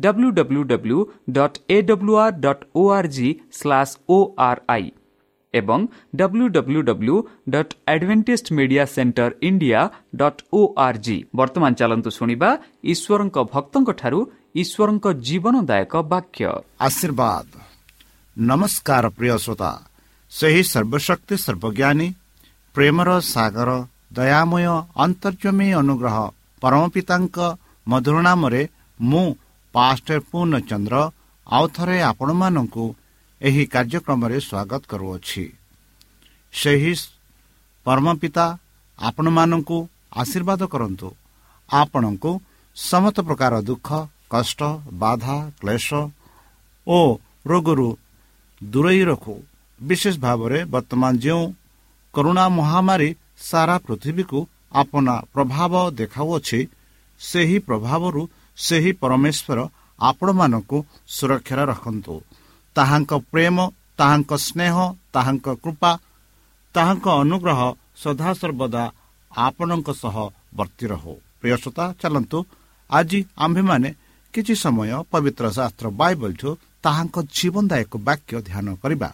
W 0.00 0.28
W 0.30 0.62
W 0.64 0.98
dot 1.30 1.58
A 1.70 1.76
W 1.82 2.14
R 2.24 2.38
dot 2.40 2.64
O 2.76 2.82
R 2.96 3.08
G 3.16 3.28
slash 3.58 3.92
O 4.08 4.18
R 4.48 4.60
I 4.68 4.86
ଏବଂ 5.54 5.80
W 6.16 6.46
W 6.48 6.80
W 6.82 7.16
dot 7.50 7.72
Adventist 7.92 8.46
Media 8.58 8.84
Centre 8.94 9.30
India 9.48 9.80
dot 10.16 10.40
O 10.52 10.60
R 10.86 10.98
G 10.98 11.16
ବର୍ତ୍ତମାନ 11.38 11.72
ଚାଲନ୍ତୁ 11.80 12.10
ଶୁଣିବା 12.18 12.50
ଈଶ୍ୱରଙ୍କ 12.92 13.36
ଭକ୍ତଙ୍କଠାରୁ 13.52 14.20
ଈଶ୍ୱରଙ୍କ 14.62 15.06
ଜୀବନଦାୟକ 15.26 15.94
ବାକ୍ୟ। 16.12 16.44
ଆଶୀର୍ବାଦ। 16.86 17.46
ନମସ୍କାର 18.36 19.04
ପ୍ରିୟ 19.18 19.36
ଶ୍ରୋତା। 19.44 19.70
ସେହି 20.32 20.62
ସର୍ବଶକ୍ତି 20.72 21.34
ସର୍ବଜ୍ଞାନୀ 21.44 22.08
ପ୍ରେମର 22.74 23.10
ସାଗର 23.34 23.70
ଦୟାମୟ 24.12 24.66
ଅନ୍ତର୍ଜମୀ 25.04 25.68
ଅନୁଗ୍ରହ 25.80 26.16
ପରମ 26.62 26.82
ପିତାଙ୍କ 26.94 27.38
ମଧୁର 27.86 28.16
ନାମରେ 28.28 28.62
ମୁଁ 29.00 29.26
ପାଷ୍ଟର 29.74 30.18
ପୂର୍ଣ୍ଣଚନ୍ଦ୍ର 30.30 30.96
ଆଉ 31.46 31.64
ଥରେ 31.76 31.96
ଆପଣମାନଙ୍କୁ 32.10 32.84
ଏହି 33.40 33.62
କାର୍ଯ୍ୟକ୍ରମରେ 33.74 34.38
ସ୍ୱାଗତ 34.48 34.82
କରୁଅଛି। 34.90 35.44
ସେହି 36.52 36.92
ପରମ 37.86 38.06
ପିତା 38.20 38.46
ଆପଣମାନଙ୍କୁ 38.98 39.78
ଆଶୀର୍ବାଦ 40.22 40.60
କରନ୍ତୁ। 40.74 41.08
ଆପଣଙ୍କୁ 41.68 42.30
ସମସ୍ତ 42.76 43.18
ପ୍ରକାର 43.28 43.52
ଦୁଃଖ 43.68 43.88
କଷ୍ଟ 44.30 44.60
ବାଧା 45.02 45.36
କ୍ଲେଶ 45.60 45.88
ଓ 46.86 46.98
ରୋଗରୁ 47.46 47.88
ଦୂରେଇ 48.60 49.02
ରଖୁ। 49.10 49.34
ବିଶେଷ 49.80 50.14
ଭାବରେ 50.18 50.58
ବର୍ତ୍ତମାନ 50.64 51.12
ଯେଉଁ 51.24 51.44
କରୁଣା 52.14 52.44
ମହାମାରୀ 52.58 53.10
ସାରା 53.48 53.76
ପୃଥିବୀକୁ 53.86 54.38
ଆପଣା 54.72 55.14
ପ୍ରଭାବ 55.34 55.72
ଦେଖାଉଅଛି 56.00 56.60
ସେହି 57.20 57.58
ପ୍ରଭାବରୁ 57.58 58.22
ସେହି 58.58 58.90
ପରମେଶ୍ୱର 59.00 59.58
ଆପଣମାନଙ୍କୁ 59.98 60.78
ସୁରକ୍ଷାରେ 61.16 61.64
ରଖନ୍ତୁ। 61.72 62.14
ତାହାଙ୍କ 62.76 63.12
ପ୍ରେମ 63.32 63.56
ତାହାଙ୍କ 63.98 64.32
ସ୍ନେହ 64.46 64.76
ତାହାଙ୍କ 65.14 65.46
କୃପା 65.64 65.92
ତାହାଙ୍କ 66.74 67.06
ଅନୁଗ୍ରହ 67.22 67.60
ସଦାସର୍ବଦା 68.02 68.84
ଆପଣଙ୍କ 69.32 69.88
ସହ 70.02 70.16
ବର୍ତ୍ତି 70.58 70.86
ରହୁ। 70.92 71.14
ପ୍ରିୟସତା 71.40 71.84
ଚାଲନ୍ତୁ। 72.00 72.38
ଆଜି 72.90 73.18
ଆମ୍ଭେମାନେ 73.38 73.88
କିଛି 74.34 74.54
ସମୟ 74.64 74.90
ପବିତ୍ର 75.12 75.44
ଶାସ୍ତ୍ର 75.58 75.86
ବାଇବଲଠୁ 76.00 76.50
ତାହାଙ୍କ 76.84 77.16
ଜୀବନଦାୟକ 77.36 77.92
ବାକ୍ୟ 78.08 78.34
ଧ୍ୟାନ 78.48 78.66
କରିବା। 78.82 79.10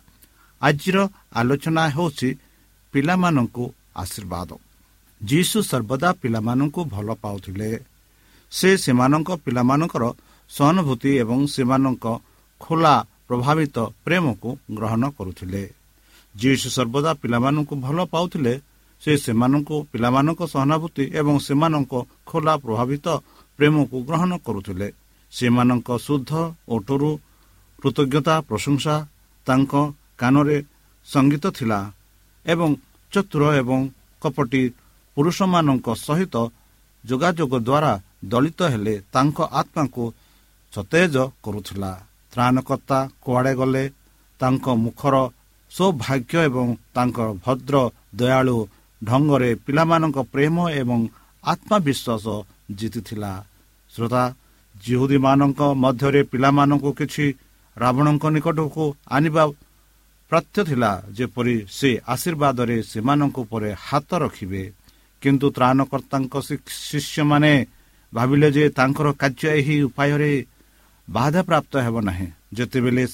ଆଜିର 0.62 0.96
ଆଲୋଚନା 1.32 1.84
ହେଉଛି 1.96 2.28
ପିଲାମାନଙ୍କୁ 2.94 3.64
ଆଶୀର୍ବାଦ। 4.02 4.50
ଯୀଶୁ 5.20 5.58
ସର୍ବଦା 5.70 6.08
ପିଲାମାନଙ୍କୁ 6.22 6.80
ଭଲ 6.94 7.08
ପାଉଥିଲେ। 7.24 7.70
ସେ 8.56 8.70
ସେମାନଙ୍କ 8.76 9.30
ପିଲାମାନଙ୍କର 9.44 10.04
ସହାନୁଭୂତି 10.50 11.10
ଏବଂ 11.22 11.38
ସେମାନଙ୍କ 11.54 12.04
ଖୋଲା 12.60 12.94
ପ୍ରଭାବିତ 13.28 13.76
ପ୍ରେମକୁ 14.04 14.48
ଗ୍ରହଣ 14.76 15.02
କରୁଥିଲେ। 15.18 15.62
ଯୀଶୁ 16.34 16.68
ସର୍ବଦା 16.76 17.10
ପିଲାମାନଙ୍କୁ 17.22 17.74
ଭଲ 17.86 17.98
ପାଉଥିଲେ। 18.04 18.54
ସେ 19.02 19.12
ସେମାନଙ୍କୁ 19.16 19.76
ପିଲାମାନଙ୍କ 19.92 20.40
ସହାନୁଭୂତି 20.52 21.04
ଏବଂ 21.20 21.34
ସେମାନଙ୍କ 21.46 21.92
ଖୋଲା 22.26 22.54
ପ୍ରଭାବିତ 22.56 23.06
ପ୍ରେମକୁ 23.58 23.96
ଗ୍ରହଣ 24.08 24.32
କରୁଥିଲେ। 24.46 24.88
ସେମାନଙ୍କ 25.32 25.88
ଶୁଦ୍ଧ 26.06 26.30
ଓଟରୁ 26.68 27.10
କୃତଜ୍ଞତା 27.82 28.34
ପ୍ରଶଂସା 28.48 28.94
ତାଙ୍କ 29.46 29.72
କାନରେ 30.18 30.58
ସଙ୍ଗୀତ 31.08 31.44
ଥିଲା 31.58 31.80
ଏବଂ 32.46 32.70
ଚତୁର 33.12 33.42
ଏବଂ 33.60 33.80
କପଟି 34.22 34.62
ପୁରୁଷମାନଙ୍କ 35.16 35.86
ସହିତ 36.06 36.34
ଯୋଗାଯୋଗ 37.04 37.52
ଦ୍ୱାରା 37.60 37.92
ଦଳିତ 38.32 38.60
ହେଲେ 38.72 38.94
ତାଙ୍କ 39.14 39.38
ଆତ୍ମାକୁ 39.60 40.04
ସତେଜ 40.72 41.14
କରୁଥିଲା। 41.44 41.92
ତ୍ରାଣକର୍ତ୍ତା 42.32 42.98
କୁଆଡ଼େ 43.24 43.52
ଗଲେ 43.60 43.84
ତାଙ୍କ 44.40 44.66
ମୁଖର 44.84 45.14
ସୌଭାଗ୍ୟ 45.72 46.34
ଏବଂ 46.48 46.66
ତାଙ୍କର 46.94 47.28
ଭଦ୍ର 47.44 47.74
ଦୟାଳୁ 48.18 48.58
ଢଙ୍ଗରେ 49.02 49.50
ପିଲାମାନଙ୍କ 49.64 50.18
ପ୍ରେମ 50.32 50.56
ଏବଂ 50.80 51.00
ଆତ୍ମବିଶ୍ୱାସ 51.44 52.26
ଜିତିଥିଲା। 52.78 53.32
ଶ୍ରୋତା 53.92 54.24
ଜିହୁଦୀମାନଙ୍କ 54.74 55.60
ମଧ୍ୟରେ 55.82 56.22
ପିଲାମାନଙ୍କୁ 56.32 56.90
କିଛି 56.98 57.26
ରାବଣଙ୍କ 57.76 58.24
ନିକଟକୁ 58.34 58.84
ଆଣିବା 59.16 59.44
ପ୍ରତ୍ୟ 60.30 60.58
ଥିଲା 60.68 60.92
ଯେପରି 61.16 61.56
ସେ 61.78 61.90
ଆଶୀର୍ବାଦରେ 62.14 62.76
ସେମାନଙ୍କ 62.90 63.36
ଉପରେ 63.44 63.70
ହାତ 63.86 64.10
ରଖିବେ। 64.24 64.62
କିନ୍ତୁ 65.22 65.46
ତ୍ରାଣକର୍ତ୍ତାଙ୍କ 65.56 66.34
ଶିଷ୍ୟମାନେ 66.88 67.52
ଭାବିଲେ 68.14 68.48
ଯେ 68.56 68.64
ତାଙ୍କର 68.78 69.06
କାର୍ଯ୍ୟ 69.20 69.48
ଏହି 69.58 69.76
ଉପାୟରେ 69.88 70.32
ବାଧାପ୍ରାପ୍ତ 71.08 71.72
ହେବ 71.86 71.96
ନାହିଁ। 72.08 72.28
ଯେତେବେଳେ 72.56 73.04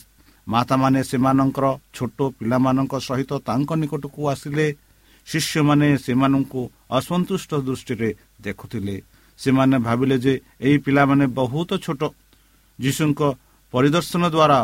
ମାତାମାନେ 0.46 1.00
ସେମାନଙ୍କର 1.10 1.66
ଛୋଟ 1.96 2.18
ପିଲାମାନଙ୍କ 2.38 2.94
ସହିତ 3.08 3.30
ତାଙ୍କ 3.48 3.70
ନିକଟକୁ 3.80 4.20
ଆସିଲେ 4.32 4.66
ଶିଷ୍ୟମାନେ 5.26 5.88
ସେମାନଙ୍କୁ 6.04 6.60
ଅସନ୍ତୁଷ୍ଟ 6.98 7.50
ଦୃଷ୍ଟିରେ 7.66 8.10
ଦେଖୁଥିଲେ। 8.46 8.96
ସେମାନେ 9.38 9.76
ଭାବିଲେ 9.86 10.16
ଯେ 10.24 10.34
ଏହି 10.66 10.76
ପିଲାମାନେ 10.84 11.24
ବହୁତ 11.40 11.70
ଛୋଟ 11.84 12.02
ଯୀଶୁଙ୍କ 12.78 13.20
ପରିଦର୍ଶନ 13.72 14.22
ଦ୍ୱାରା 14.34 14.58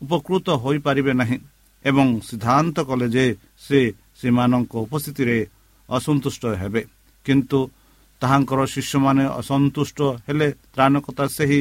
ଉପକୃତ 0.00 0.46
ହୋଇପାରିବେ 0.62 1.12
ନାହିଁ 1.20 1.38
ଏବଂ 1.84 2.06
ସିଦ୍ଧାନ୍ତ 2.28 2.76
କଲେ 2.88 3.06
ଯେ 3.14 3.24
ସେମାନଙ୍କ 4.20 4.72
ଉପସ୍ଥିତିରେ 4.86 5.38
ଅସନ୍ତୁଷ୍ଟ 5.88 6.42
ହେବେ। 6.60 6.82
କିନ୍ତୁ 7.26 7.58
ତାହାଙ୍କର 8.20 8.60
ଶିଷ୍ୟମାନେ 8.74 9.24
ଅସନ୍ତୁଷ୍ଟ 9.40 9.98
ହେଲେ 10.26 10.48
ତ୍ରାଣକତା 10.74 11.24
ସେହି 11.36 11.60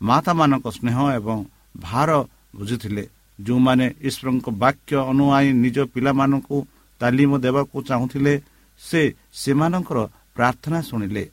ମାତାମାନଙ୍କ 0.00 0.66
ସ୍ନେହ 0.76 0.96
ଏବଂ 1.18 1.38
ଭାର 1.76 2.10
ବୁଝିଥିଲେ 2.56 3.04
ଯେଉଁମାନେ 3.38 3.86
ଈଶ୍ୱରଙ୍କ 4.08 4.46
ବାକ୍ୟ 4.62 4.92
ଅନୁଆଇ 5.12 5.48
ନିଜ 5.64 5.78
ପିଲାମାନଙ୍କୁ 5.94 6.56
ତାଲିମ 7.00 7.30
ଦେବାକୁ 7.44 7.76
ଚାହୁଁଥିଲେ 7.88 8.34
ସେ 8.80 9.02
ସେମାନଙ୍କର 9.32 9.98
ପ୍ରାର୍ଥନା 10.36 10.78
ଶୁଣିଲେ। 10.82 11.24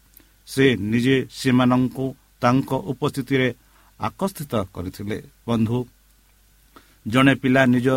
ସେ 0.48 0.66
ନିଜେ 0.92 1.18
ସେମାନଙ୍କୁ 1.40 2.06
ତାଙ୍କ 2.42 2.72
ଉପସ୍ଥିତିରେ 2.92 3.50
ଆକର୍ଷିତ 4.00 4.54
କରିଥିଲେ। 4.76 5.18
ବନ୍ଧୁ 5.48 5.80
ଜଣେ 7.08 7.34
ପିଲା 7.36 7.62
ନିଜ 7.66 7.88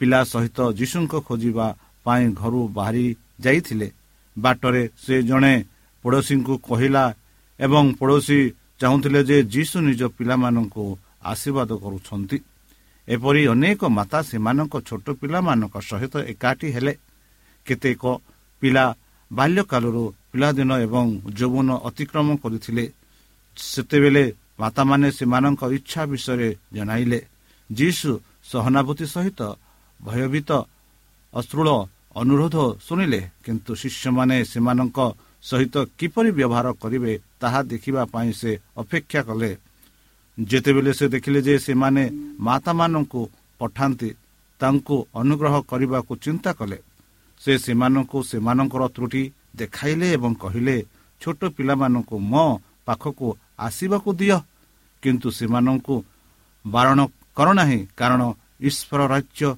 ପିଲା 0.00 0.20
ସହିତ 0.24 0.58
ଯୀଶୁଙ୍କ 0.78 1.14
ଖୋଜିବା 1.28 1.66
ପାଇଁ 2.06 2.24
ଘରୁ 2.40 2.60
ବାହାରି 2.76 3.06
ଯାଇଥିଲେ। 3.40 3.88
ବାଟରେ 4.36 4.82
ସେ 5.04 5.14
ଜଣେ 5.22 5.54
ପଡ଼ୋଶୀଙ୍କୁ 6.02 6.54
କହିଲା 6.68 7.04
ଏବଂ 7.60 7.84
ପଡ଼ୋଶୀ 8.00 8.38
ଚାହୁଁଥିଲେ 8.80 9.20
ଯେ 9.28 9.36
ଯୀଶୁ 9.54 9.76
ନିଜ 9.88 10.02
ପିଲାମାନଙ୍କୁ 10.16 10.84
ଆଶୀର୍ବାଦ 11.32 11.70
କରୁଛନ୍ତି। 11.82 12.38
ଏପରି 13.08 13.42
ଅନେକ 13.46 13.80
ମାତା 13.98 14.18
ସେମାନଙ୍କ 14.22 14.74
ଛୋଟ 14.88 15.06
ପିଲାମାନଙ୍କ 15.20 15.74
ସହିତ 15.90 16.14
ଏକାଠି 16.32 16.68
ହେଲେ। 16.74 16.94
କେତେକ 17.66 18.02
ପିଲା 18.62 18.84
ବାଲ୍ୟକାଳରୁ 19.30 20.04
ପିଲାଦିନ 20.32 20.70
ଏବଂ 20.86 21.06
ଯୌବନ 21.38 21.68
ଅତିକ୍ରମ 21.88 22.28
କରିଥିଲେ। 22.42 22.84
ସେତେବେଳେ 23.56 24.24
ମାତାମାନେ 24.60 25.08
ସେମାନଙ୍କ 25.18 25.62
ଇଚ୍ଛା 25.78 26.02
ବିଷୟରେ 26.10 26.48
ଜଣାଇଲେ। 26.74 27.20
ଯୀଶୁ 27.70 28.10
ସହନାଭୂତି 28.50 29.06
ସହିତ 29.14 29.40
ଭୟଭୀତ 30.00 30.50
ଅଶ୍ରୁଳ 31.32 31.68
ଅନୁରୋଧ 32.16 32.56
ଶୁଣିଲେ 32.86 33.20
କିନ୍ତୁ 33.44 33.72
ଶିଷ୍ୟମାନେ 33.74 34.36
ସେମାନଙ୍କ 34.44 34.98
ସହିତ 35.42 35.74
କିପରି 35.98 36.30
ବ୍ୟବହାର 36.38 36.66
କରିବେ 36.82 37.12
ତାହା 37.40 37.60
ଦେଖିବା 37.72 38.02
ପାଇଁ 38.12 38.30
ସେ 38.40 38.50
ଅପେକ୍ଷା 38.82 39.20
କଲେ। 39.28 39.50
ଯେତେବେଳେ 40.38 40.92
ସେ 40.98 41.06
ଦେଖିଲେ 41.14 41.40
ଯେ 41.46 41.54
ସେମାନେ 41.66 42.04
ମାତାମାନଙ୍କୁ 42.46 43.20
ପଠାନ୍ତି 43.60 44.10
ତାଙ୍କୁ 44.60 44.96
ଅନୁଗ୍ରହ 45.20 45.54
କରିବାକୁ 45.70 46.12
ଚିନ୍ତା 46.24 46.50
କଲେ 46.58 46.78
ସେ 47.40 47.52
ସେମାନଙ୍କୁ 47.64 48.18
ସେମାନଙ୍କର 48.30 48.82
ତ୍ରୁଟି 48.94 49.22
ଦେଖାଇଲେ 49.60 50.06
ଏବଂ 50.16 50.32
କହିଲେ 50.42 50.76
ଛୋଟ 51.20 51.40
ପିଲାମାନଙ୍କୁ 51.56 52.16
ମୋ 52.32 52.44
ପାଖକୁ 52.86 53.26
ଆସିବାକୁ 53.66 54.10
ଦିଅ। 54.20 54.38
କିନ୍ତୁ 55.02 55.28
ସେମାନଙ୍କୁ 55.38 55.94
ବାରଣ 56.64 56.98
କର 57.36 57.48
ନାହିଁ 57.58 57.80
କାରଣ 57.98 58.22
ଈଶ୍ୱର 58.68 59.00
ରାଜ୍ୟ 59.12 59.48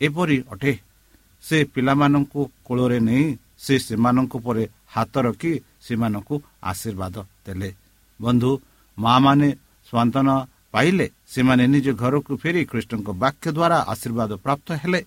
ଏପରି 0.00 0.36
ଅଟେ। 0.52 0.72
ସେ 1.44 1.56
ପିଲାମାନଙ୍କୁ 1.72 2.40
କୋଳରେ 2.66 2.98
ନେଇ 3.08 3.26
ସେ 3.64 3.74
ସେମାନଙ୍କ 3.86 4.32
ଉପରେ 4.38 4.64
ହାତ 4.94 5.14
ରଖି 5.26 5.52
ସେମାନଙ୍କୁ 5.86 6.34
ଆଶୀର୍ବାଦ 6.70 7.16
ଦେଲେ। 7.46 7.70
ବନ୍ଧୁ 8.20 8.50
ମା 8.98 9.14
ମାନେ 9.24 9.48
ସ୍ୱାନ୍ତନା 9.88 10.36
ପାଇଲେ 10.72 11.06
ସେମାନେ 11.32 11.64
ନିଜ 11.74 11.86
ଘରକୁ 12.02 12.32
ଫେରି 12.42 12.62
ଖ୍ରୀଷ୍ଟଙ୍କ 12.70 13.08
ବାକ୍ୟ 13.22 13.46
ଦ୍ୱାରା 13.56 13.78
ଆଶୀର୍ବାଦ 13.92 14.30
ପ୍ରାପ୍ତ 14.44 14.68
ହେଲେ। 14.82 15.00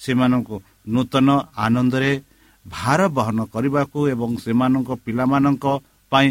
ସେମାନଙ୍କୁ 0.00 0.56
ନୂତନ 0.88 1.28
ଆନନ୍ଦରେ 1.56 2.12
ଭାର 2.66 3.00
ବହନ 3.08 3.38
କରିବାକୁ 3.54 3.98
ଏବଂ 4.14 4.30
ସେମାନଙ୍କ 4.44 4.90
ପିଲାମାନଙ୍କ 5.04 5.64
ପାଇଁ 6.12 6.28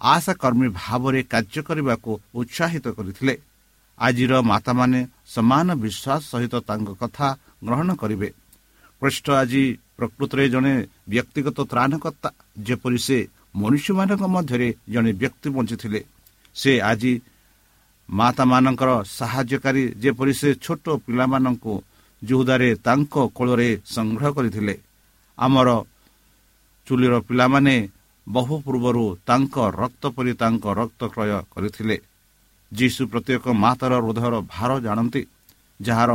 ଆଶା 0.00 0.32
କର୍ମୀ 0.42 0.68
ଭାବରେ 0.80 1.20
କାର୍ଯ୍ୟ 1.32 1.60
କରିବାକୁ 1.68 2.10
ଉତ୍ସାହିତ 2.34 2.86
କରିଥିଲେ। 2.96 3.34
ଆଜିର 3.98 4.32
ମାତାମାନେ 4.42 5.00
ସମାନ 5.34 5.68
ବିଶ୍ୱାସ 5.82 6.20
ସହିତ 6.32 6.54
ତାଙ୍କ 6.68 6.88
କଥା 7.02 7.26
ଗ୍ରହଣ 7.66 7.88
କରିବେ। 8.02 8.28
ଖ୍ରୀଷ୍ଟ 9.02 9.26
ଆଜି 9.42 9.64
ପ୍ରକୃତରେ 9.98 10.44
ଜଣେ 10.54 10.74
ବ୍ୟକ୍ତିଗତ 11.12 11.58
ତ୍ରାଣକର୍ତ୍ତା 11.72 12.28
ଯେପରି 12.66 12.98
ସେ 13.06 13.18
ମନୁଷ୍ୟମାନଙ୍କ 13.60 14.22
ମଧ୍ୟରେ 14.34 14.68
ଜଣେ 14.92 15.10
ବ୍ୟକ୍ତି 15.20 15.48
ବଞ୍ଚିଥିଲେ 15.56 16.00
ସେ 16.56 16.72
ଆଜି 16.90 17.12
ମାତାମାନଙ୍କର 18.08 18.90
ସାହାଯ୍ୟକାରୀ 19.18 19.82
ଯେପରି 20.02 20.32
ସେ 20.40 20.48
ଛୋଟ 20.64 20.84
ପିଲାମାନଙ୍କୁ 21.04 21.74
ଯୁହୁଦାରେ 22.22 22.68
ତାଙ୍କ 22.86 23.14
କୋଳରେ 23.36 23.68
ସଂଗ୍ରହ 23.94 24.30
କରିଥିଲେ। 24.36 24.74
ଆମର 25.38 25.68
ଚୁଲିର 26.86 27.14
ପିଲାମାନେ 27.28 27.74
ବହୁ 28.26 28.54
ପୂର୍ବରୁ 28.64 29.04
ତାଙ୍କ 29.28 29.54
ରକ୍ତ 29.80 30.02
ପରି 30.16 30.32
ତାଙ୍କ 30.42 30.64
ରକ୍ତ 30.80 31.00
କ୍ରୟ 31.14 31.30
କରିଥିଲେ। 31.52 31.96
ଯୀଶୁ 32.72 33.02
ପ୍ରତ୍ୟେକ 33.12 33.44
ମାତାର 33.64 33.92
ହୃଦୟର 34.04 34.34
ଭାର 34.52 34.70
ଜାଣନ୍ତି 34.86 35.22
ଯାହାର 35.80 36.10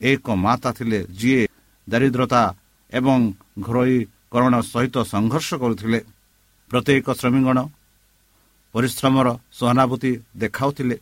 ଏକ 0.00 0.26
ମାତା 0.46 0.70
ଥିଲେ 0.78 0.98
ଯିଏ 1.20 1.42
ଦାରିଦ୍ରତା 1.88 2.42
ଏବଂ 2.92 3.18
ଘରୋଇକରଣ 3.60 4.54
ସହିତ 4.72 4.96
ସଂଘର୍ଷ 5.04 5.48
କରୁଥିଲେ। 5.62 6.00
ପ୍ରତ୍ୟେକ 6.70 7.06
ଶ୍ରମିକଗଣ 7.20 7.58
ପରିଶ୍ରମର 8.74 9.28
ସହାନୁଭୂତି 9.52 10.12
ଦେଖାଉଥିଲେ। 10.36 10.96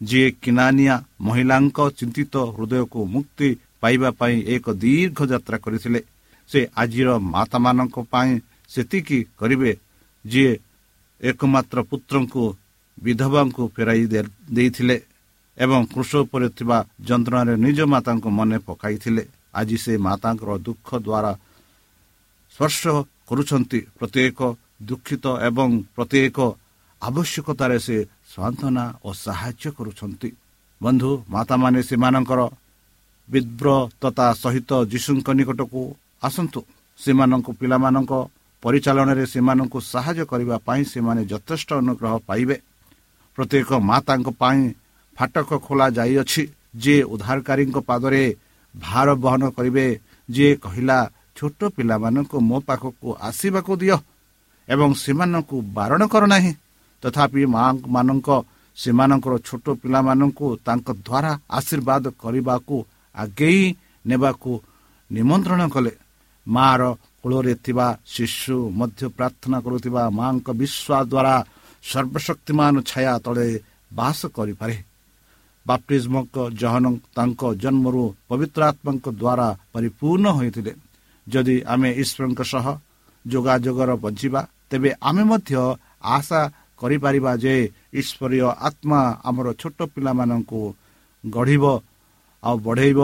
ଯିଏ 0.00 0.28
କିନାନିଆ 0.42 0.94
ମହିଳାଙ୍କ 1.20 1.78
ଚିନ୍ତିତ 1.98 2.34
ହୃଦୟକୁ 2.56 3.00
ମୁକ୍ତି 3.14 3.48
ପାଇବା 3.80 4.10
ପାଇଁ 4.10 4.36
ଏକ 4.54 4.64
ଦୀର୍ଘ 4.82 5.18
ଯାତ୍ରା 5.32 5.56
କରିଥିଲେ 5.64 6.00
ସେ 6.50 6.60
ଆଜିର 6.76 7.08
ମାତାମାନଙ୍କ 7.34 7.96
ପାଇଁ 8.12 8.30
ସେତିକି 8.68 9.18
କରିବେ। 9.38 9.72
ଯିଏ 10.24 10.52
ଏକମାତ୍ର 11.20 11.78
ପୁତ୍ରଙ୍କୁ 11.90 12.42
ବିଧବାଙ୍କୁ 13.02 13.62
ଫେରାଇ 13.76 14.04
ଦେଇଥିଲେ 14.52 14.96
ଏବଂ 15.58 15.80
କୃଷ 15.94 16.10
ଉପରେ 16.24 16.48
ଥିବା 16.48 16.78
ଯନ୍ତ୍ରଣାରେ 17.08 17.54
ନିଜ 17.56 17.78
ମାତାଙ୍କୁ 17.92 18.28
ମନେ 18.38 18.58
ପକାଇଥିଲେ। 18.58 19.24
ଆଜି 19.58 19.76
ସେ 19.84 19.92
ମାତାଙ୍କର 20.06 20.50
ଦୁଃଖ 20.66 20.88
ଦ୍ୱାରା 21.06 21.32
ସ୍ପର୍ଶ 22.54 22.82
କରୁଛନ୍ତି। 23.28 23.80
ପ୍ରତ୍ୟେକ 23.98 24.38
ଦୁଃଖିତ 24.88 25.24
ଏବଂ 25.48 25.68
ପ୍ରତ୍ୟେକ 25.96 26.38
ଆବଶ୍ୟକତାରେ 27.02 27.78
ସେ 27.86 27.96
ସାନ୍ତ୍ୱନା 28.34 28.84
ଓ 29.06 29.08
ସାହାଯ୍ୟ 29.24 29.70
କରୁଛନ୍ତି। 29.78 30.30
ବନ୍ଧୁ 30.80 31.10
ମାତାମାନେ 31.34 31.80
ସେମାନଙ୍କର 31.88 32.40
ବିବ୍ରତତା 33.28 34.26
ସହିତ 34.42 34.70
ଯୀଶୁଙ୍କ 34.92 35.28
ନିକଟକୁ 35.38 35.82
ଆସନ୍ତୁ। 36.22 36.60
ସେମାନଙ୍କ 36.98 37.46
ପିଲାମାନଙ୍କ 37.60 38.12
ପରିଚାଳନାରେ 38.62 39.24
ସେମାନଙ୍କୁ 39.32 39.78
ସାହାଯ୍ୟ 39.92 40.24
କରିବା 40.30 40.56
ପାଇଁ 40.66 40.82
ସେମାନେ 40.92 41.22
ଯଥେଷ୍ଟ 41.32 41.68
ଅନୁଗ୍ରହ 41.80 42.14
ପାଇବେ। 42.28 42.56
ପ୍ରତ୍ୟେକ 43.38 43.70
ମାତାଙ୍କ 43.90 44.28
ପାଇଁ 44.40 44.60
ଫାଟକ 45.16 45.50
ଖୋଲା 45.66 45.86
ଯାଇଅଛି। 45.98 46.42
ଯିଏ 46.82 47.02
ଉଦ୍ଧାରକାରୀଙ୍କ 47.12 47.76
ପାଦରେ 47.88 48.22
ଭାର 48.76 49.08
ବହନ 49.24 49.42
କରିବେ। 49.56 49.86
ଯିଏ 50.28 50.52
କହିଲା 50.64 50.98
ଛୋଟ 51.36 51.60
ପିଲାମାନଙ୍କୁ 51.76 52.36
ମୋ 52.50 52.58
ପାଖକୁ 52.68 53.08
ଆସିବାକୁ 53.28 53.72
ଦିଅ 53.82 53.96
ଏବଂ 54.68 54.90
ସେମାନଙ୍କୁ 55.02 55.56
ବାରଣ 55.76 56.02
କର 56.12 56.22
ନାହିଁ। 56.32 56.52
ତଥାପି 57.02 57.42
ମା'ମାନଙ୍କ 57.54 58.28
ସେମାନଙ୍କର 58.76 59.34
ଛୋଟ 59.48 59.66
ପିଲାମାନଙ୍କୁ 59.80 60.46
ତାଙ୍କ 60.66 60.88
ଦ୍ୱାରା 61.06 61.32
ଆଶୀର୍ବାଦ 61.58 62.04
କରିବାକୁ 62.22 62.76
ଆଗେଇ 63.14 63.62
ନେବାକୁ 64.06 64.52
ନିମନ୍ତ୍ରଣ 65.10 65.62
କଲେ। 65.74 65.92
ମା'ର 66.46 66.82
କୂଳରେ 67.22 67.54
ଥିବା 67.64 67.86
ଶିଶୁ 68.14 68.56
ମଧ୍ୟ 68.78 69.02
ପ୍ରାର୍ଥନା 69.16 69.58
କରୁଥିବା 69.64 70.02
ମା'ଙ୍କ 70.18 70.48
ବିଶ୍ୱାସ 70.60 71.02
ଦ୍ୱାରା 71.12 71.34
ସର୍ବଶକ୍ତିମାନ 71.84 72.74
ଛାୟା 72.90 73.14
ତଳେ 73.24 73.48
ବାସ 73.92 74.18
କରିପାରେ। 74.36 74.76
ବାପ୍ଟିଜମଙ୍କ 75.66 76.36
ଜହନ 76.60 76.84
ତାଙ୍କ 77.16 77.42
ଜନ୍ମରୁ 77.62 78.04
ପବିତ୍ର 78.28 78.60
ଆତ୍ମାଙ୍କ 78.70 79.06
ଦ୍ୱାରା 79.14 79.48
ପରିପୂର୍ଣ୍ଣ 79.72 80.26
ହୋଇଥିଲେ 80.36 80.72
ଯଦି 81.26 81.56
ଆମେ 81.66 81.90
ଈଶ୍ୱରଙ୍କ 82.02 82.40
ସହ 82.52 82.66
ଯୋଗାଯୋଗର 83.24 83.90
ବଞ୍ଚିବା 84.04 84.40
ତେବେ 84.70 84.90
ଆମେ 85.08 85.22
ମଧ୍ୟ 85.30 85.54
ଆଶା 86.16 86.40
କରିପାରିବା 86.80 87.32
ଯେ 87.42 87.54
ଈଶ୍ୱରୀୟ 87.92 88.40
ଆତ୍ମା 88.60 89.00
ଆମର 89.28 89.46
ଛୋଟ 89.60 89.78
ପିଲାମାନଙ୍କୁ 89.94 90.60
ଗଢ଼ିବ 91.24 91.64
ଆଉ 92.42 92.56
ବଢ଼େଇବ 92.58 93.00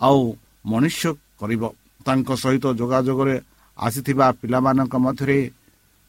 ଆଉ 0.00 0.20
ମନୁଷ୍ୟ 0.64 1.04
କରିବ 1.40 1.62
ତାଙ୍କ 2.06 2.28
ସହିତ 2.34 2.64
ଯୋଗାଯୋଗରେ 2.80 3.36
ଆସିଥିବା 3.78 4.26
ପିଲାମାନଙ୍କ 4.40 4.94
ମଧ୍ୟରେ 4.98 5.38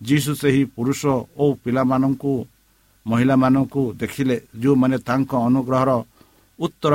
ଯୀଶୁ 0.01 0.31
ସେହି 0.41 0.63
ପୁରୁଷ 0.75 1.01
ଓ 1.35 1.45
ପିଲାମାନଙ୍କୁ 1.63 2.33
ମହିଳାମାନଙ୍କୁ 3.05 3.81
ଦେଖିଲେ 4.01 4.35
ଯେଉଁମାନେ 4.61 4.97
ତାଙ୍କ 5.07 5.31
ଅନୁଗ୍ରହର 5.47 5.89
ଉତ୍ତର 6.59 6.93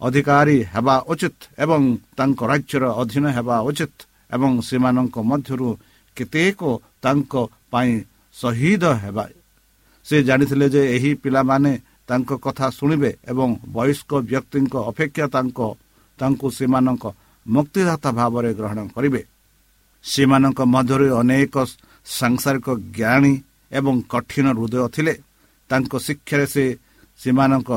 ଅଧିକାରୀ 0.00 0.56
ହେବା 0.74 0.96
ଉଚିତ 1.12 1.38
ଏବଂ 1.64 1.82
ତାଙ୍କ 2.16 2.40
ରାଜ୍ୟର 2.50 2.84
ଅଧୀନ 3.02 3.24
ହେବା 3.36 3.56
ଉଚିତ 3.68 3.94
ଏବଂ 4.34 4.52
ସେମାନଙ୍କ 4.68 5.16
ମଧ୍ୟରୁ 5.30 5.68
କେତେକ 6.16 6.60
ତାଙ୍କ 7.02 7.32
ପାଇଁ 7.72 7.92
ଶହୀଦ 8.36 8.84
ହେବା। 9.02 9.24
ସେ 10.06 10.16
ଜାଣିଥିଲେ 10.28 10.66
ଯେ 10.74 10.82
ଏହି 10.96 11.10
ପିଲାମାନେ 11.22 11.72
ତାଙ୍କ 12.08 12.30
କଥା 12.44 12.66
ଶୁଣିବେ 12.70 13.10
ଏବଂ 13.30 13.48
ବୟସ୍କ 13.76 14.10
ବ୍ୟକ୍ତିଙ୍କ 14.30 14.74
ଅପେକ୍ଷା 14.90 15.26
ତାଙ୍କ 15.34 15.58
ତାଙ୍କୁ 16.18 16.46
ସେମାନଙ୍କ 16.58 17.04
ମୁକ୍ତିଦାତା 17.46 18.10
ଭାବରେ 18.18 18.50
ଗ୍ରହଣ 18.58 18.78
କରିବେ। 18.94 19.22
ସେମାନଙ୍କ 20.04 20.60
ମଧ୍ୟରୁ 20.74 21.06
ଅନେକ 21.20 21.54
ସାଂସାରିକ 22.06 22.66
ଜ୍ଞାନୀ 22.96 23.34
ଏବଂ 23.72 23.94
କଠିନ 24.12 24.46
ହୃଦୟ 24.58 24.88
ଥିଲେ। 24.94 25.14
ତାଙ୍କ 25.72 25.92
ଶିକ୍ଷାରେ 26.06 26.46
ସେ 26.54 26.64
ସେମାନଙ୍କ 27.18 27.70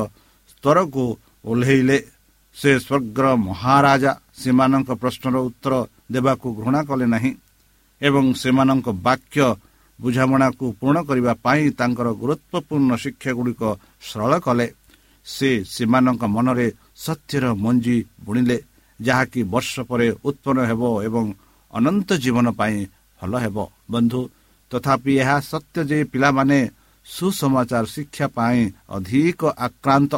ସ୍ତରକୁ 0.52 1.04
ଓହ୍ଲେଇଲେ। 1.50 1.98
ସେ 2.56 2.70
ସ୍ୱର୍ଗର 2.86 3.26
ମହାରାଜା 3.48 4.12
ସେମାନଙ୍କ 4.42 4.90
ପ୍ରଶ୍ନର 5.02 5.36
ଉତ୍ତର 5.48 5.74
ଦେବାକୁ 6.14 6.46
ଘୃଣା 6.60 6.80
କଲେ 6.88 7.06
ନାହିଁ 7.14 7.32
ଏବଂ 8.00 8.24
ସେମାନଙ୍କ 8.42 8.86
ବାକ୍ୟ 9.06 9.38
ବୁଝାମଣାକୁ 9.98 10.64
ପୂରଣ 10.78 10.96
କରିବା 11.08 11.32
ପାଇଁ 11.44 11.64
ତାଙ୍କର 11.78 12.08
ଗୁରୁତ୍ୱପୂର୍ଣ୍ଣ 12.20 12.90
ଶିକ୍ଷାଗୁଡ଼ିକ 13.02 13.62
ସରଳ 14.08 14.32
କଲେ। 14.46 14.66
ସେ 15.26 15.50
ସେମାନଙ୍କ 15.74 16.22
ମନରେ 16.36 16.66
ସତ୍ୟର 17.04 17.44
ମଞ୍ଜି 17.64 17.96
ବୁଣିଲେ 18.24 18.56
ଯାହାକି 19.00 19.40
ବର୍ଷ 19.52 19.74
ପରେ 19.88 20.06
ଉତ୍ପନ୍ନ 20.28 20.58
ହେବ 20.70 20.82
ଏବଂ 21.08 21.24
ଅନନ୍ତ 21.72 22.08
ଜୀବନ 22.24 22.46
ପାଇଁ 22.58 22.76
ଭଲ 23.20 23.32
ହେବ। 23.44 23.56
ବନ୍ଧୁ 23.92 24.20
ତଥାପି 24.70 25.12
ଏହା 25.22 25.36
ସତ୍ୟ 25.50 25.78
ଯେ 25.90 25.98
ପିଲାମାନେ 26.12 26.58
ସୁସମାଚାର 27.06 27.84
ଶିକ୍ଷା 27.94 28.26
ପାଇଁ 28.36 28.60
ଅଧିକ 28.96 29.40
ଆକ୍ରାନ୍ତ। 29.66 30.12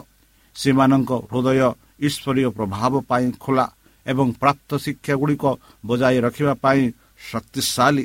ସେମାନଙ୍କ 0.57 1.11
ହୃଦୟ 1.31 1.61
ଈଶ୍ୱରୀୟ 2.07 2.49
ପ୍ରଭାବ 2.57 2.93
ପାଇଁ 3.11 3.27
ଖୋଲା 3.45 3.67
ଏବଂ 4.07 4.27
ପ୍ରାପ୍ତ 4.41 4.71
ଶିକ୍ଷାଗୁଡ଼ିକ 4.85 5.45
ବଜାୟ 5.89 6.17
ରଖିବା 6.27 6.55
ପାଇଁ 6.65 6.83
ଶକ୍ତିଶାଳୀ। 7.31 8.05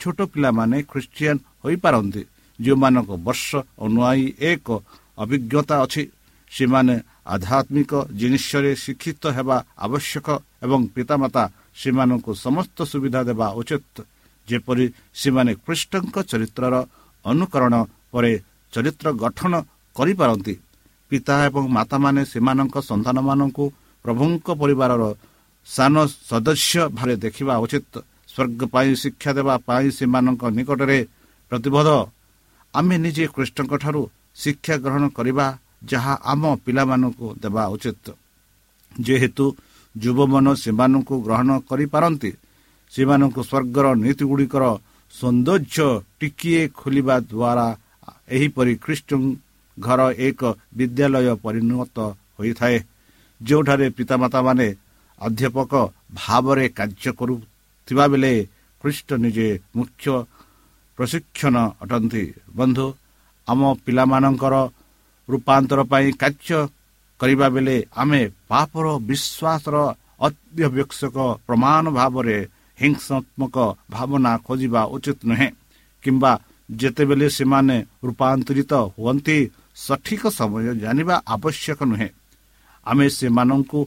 ଛୋଟ 0.00 0.18
ପିଲାମାନେ 0.32 0.76
ଖ୍ରୀଷ୍ଟିଆନ 0.90 1.36
ହୋଇପାରନ୍ତି 1.64 2.22
ଯେଉଁମାନଙ୍କ 2.58 3.10
ବର୍ଷ 3.26 3.48
ଅନୁଆୟୀ 3.86 4.26
ଏକ 4.50 4.66
ଅଭିଜ୍ଞତା 5.18 5.76
ଅଛି। 5.84 6.02
ସେମାନେ 6.52 6.94
ଆଧ୍ୟାତ୍ମିକ 7.34 7.92
ଜିନିଷରେ 8.18 8.72
ଶିକ୍ଷିତ 8.84 9.22
ହେବା 9.36 9.56
ଆବଶ୍ୟକ 9.84 10.28
ଏବଂ 10.64 10.80
ପିତାମାତା 10.94 11.42
ସେମାନଙ୍କୁ 11.80 12.32
ସମସ୍ତ 12.44 12.78
ସୁବିଧା 12.90 13.20
ଦେବା 13.28 13.46
ଉଚିତ। 13.60 13.96
ଯେପରି 14.48 14.86
ସେମାନେ 15.20 15.52
ଖ୍ରୀଷ୍ଟଙ୍କ 15.64 16.16
ଚରିତ୍ରର 16.30 16.74
ଅନୁକରଣ 17.24 17.74
ପରେ 18.12 18.32
ଚରିତ୍ର 18.72 19.06
ଗଠନ 19.22 19.52
କରିପାରନ୍ତି। 19.96 20.54
ପିତା 21.10 21.34
ଏବଂ 21.48 21.64
ମାତାମାନେ 21.76 22.22
ସେମାନଙ୍କ 22.32 22.76
ସନ୍ତାନମାନଙ୍କୁ 22.90 23.64
ପ୍ରଭୁଙ୍କ 24.04 24.46
ପରିବାରର 24.60 25.02
ସାନ 25.68 25.94
ସଦସ୍ୟ 26.30 26.82
ଭାବେ 26.96 27.14
ଦେଖିବା 27.24 27.54
ଉଚିତ। 27.64 27.94
ସ୍ୱର୍ଗ 28.32 28.60
ପାଇଁ 28.74 28.90
ଶିକ୍ଷା 29.02 29.30
ଦେବା 29.38 29.54
ପାଇଁ 29.66 29.86
ସେମାନଙ୍କ 29.98 30.42
ନିକଟରେ 30.56 30.98
ପ୍ରତିବଦ୍ଧ 31.52 31.90
ଆମେ 32.74 32.96
ନିଜେ 33.04 33.24
କୃଷ୍ଣଙ୍କଠାରୁ 33.34 34.02
ଶିକ୍ଷା 34.42 34.74
ଗ୍ରହଣ 34.84 35.04
କରିବା 35.16 35.46
ଯାହା 35.90 36.14
ଆମ 36.32 36.42
ପିଲାମାନଙ୍କୁ 36.64 37.26
ଦେବା 37.42 37.64
ଉଚିତ। 37.74 38.06
ଯେହେତୁ 39.06 39.44
ଯୁବମନ 39.94 40.46
ସେମାନଙ୍କୁ 40.62 41.14
ଗ୍ରହଣ 41.26 41.50
କରିପାରନ୍ତି 41.70 42.30
ସେମାନଙ୍କୁ 42.92 43.40
ସ୍ୱର୍ଗର 43.50 43.86
ନୀତିଗୁଡ଼ିକର 44.02 44.64
ସୌନ୍ଦର୍ଯ୍ୟ 45.12 45.88
ଟିକିଏ 46.20 46.62
ଖୋଲିବା 46.78 47.16
ଦ୍ୱାରା 47.32 47.66
ଏହିପରି 48.28 48.72
ଖ୍ରୀଷ୍ଟ 48.84 49.10
ଘର 49.76 50.00
ଏକ 50.26 50.40
ବିଦ୍ୟାଳୟ 50.76 51.28
ପରିଣତ 51.44 51.96
ହୋଇଥାଏ 52.38 52.78
ଯେଉଁଠାରେ 53.40 53.86
ପିତାମାତାମାନେ 53.90 54.68
ଅଧ୍ୟାପକ 55.18 55.72
ଭାବରେ 56.12 56.66
କାର୍ଯ୍ୟ 56.68 57.10
କରୁଥିବା 57.18 58.04
ବେଳେ 58.12 58.32
ଖ୍ରୀଷ୍ଟ 58.80 59.08
ନିଜେ 59.24 59.48
ମୁଖ୍ୟ 59.76 60.06
ପ୍ରଶିକ୍ଷଣ 60.98 61.56
ଅଟନ୍ତି। 61.82 62.24
ବନ୍ଧୁ 62.56 62.86
ଆମ 63.48 63.60
ପିଲାମାନଙ୍କର 63.84 64.54
ରୂପାନ୍ତର 65.28 65.80
ପାଇଁ 65.90 66.08
କାର୍ଯ୍ୟ 66.22 66.58
କରିବା 67.20 67.46
ବେଳେ 67.54 67.76
ଆମେ 67.96 68.20
ପାପର 68.48 68.86
ବିଶ୍ୱାସର 69.08 69.76
ଅତ୍ୟବଶ୍ୟକ 70.26 71.16
ପ୍ରମାଣ 71.46 71.84
ଭାବରେ 71.90 72.38
ହିଂସାତ୍ମକ 72.78 73.56
ଭାବନା 73.90 74.32
ଖୋଜିବା 74.46 74.82
ଉଚିତ 74.94 75.18
ନୁହେଁ 75.30 75.48
କିମ୍ବା 76.02 76.32
ଯେତେବେଳେ 76.70 77.28
ସେମାନେ 77.28 77.76
ରୂପାନ୍ତରିତ 78.04 78.72
ହୁଅନ୍ତି 78.96 79.38
ସଠିକ 79.76 80.22
ସମୟ 80.28 80.74
ଜାଣିବା 80.80 81.16
ଆବଶ୍ୟକ 81.26 81.78
ନୁହେଁ। 81.84 82.10
ଆମେ 82.86 83.06
ସେମାନଙ୍କୁ 83.08 83.80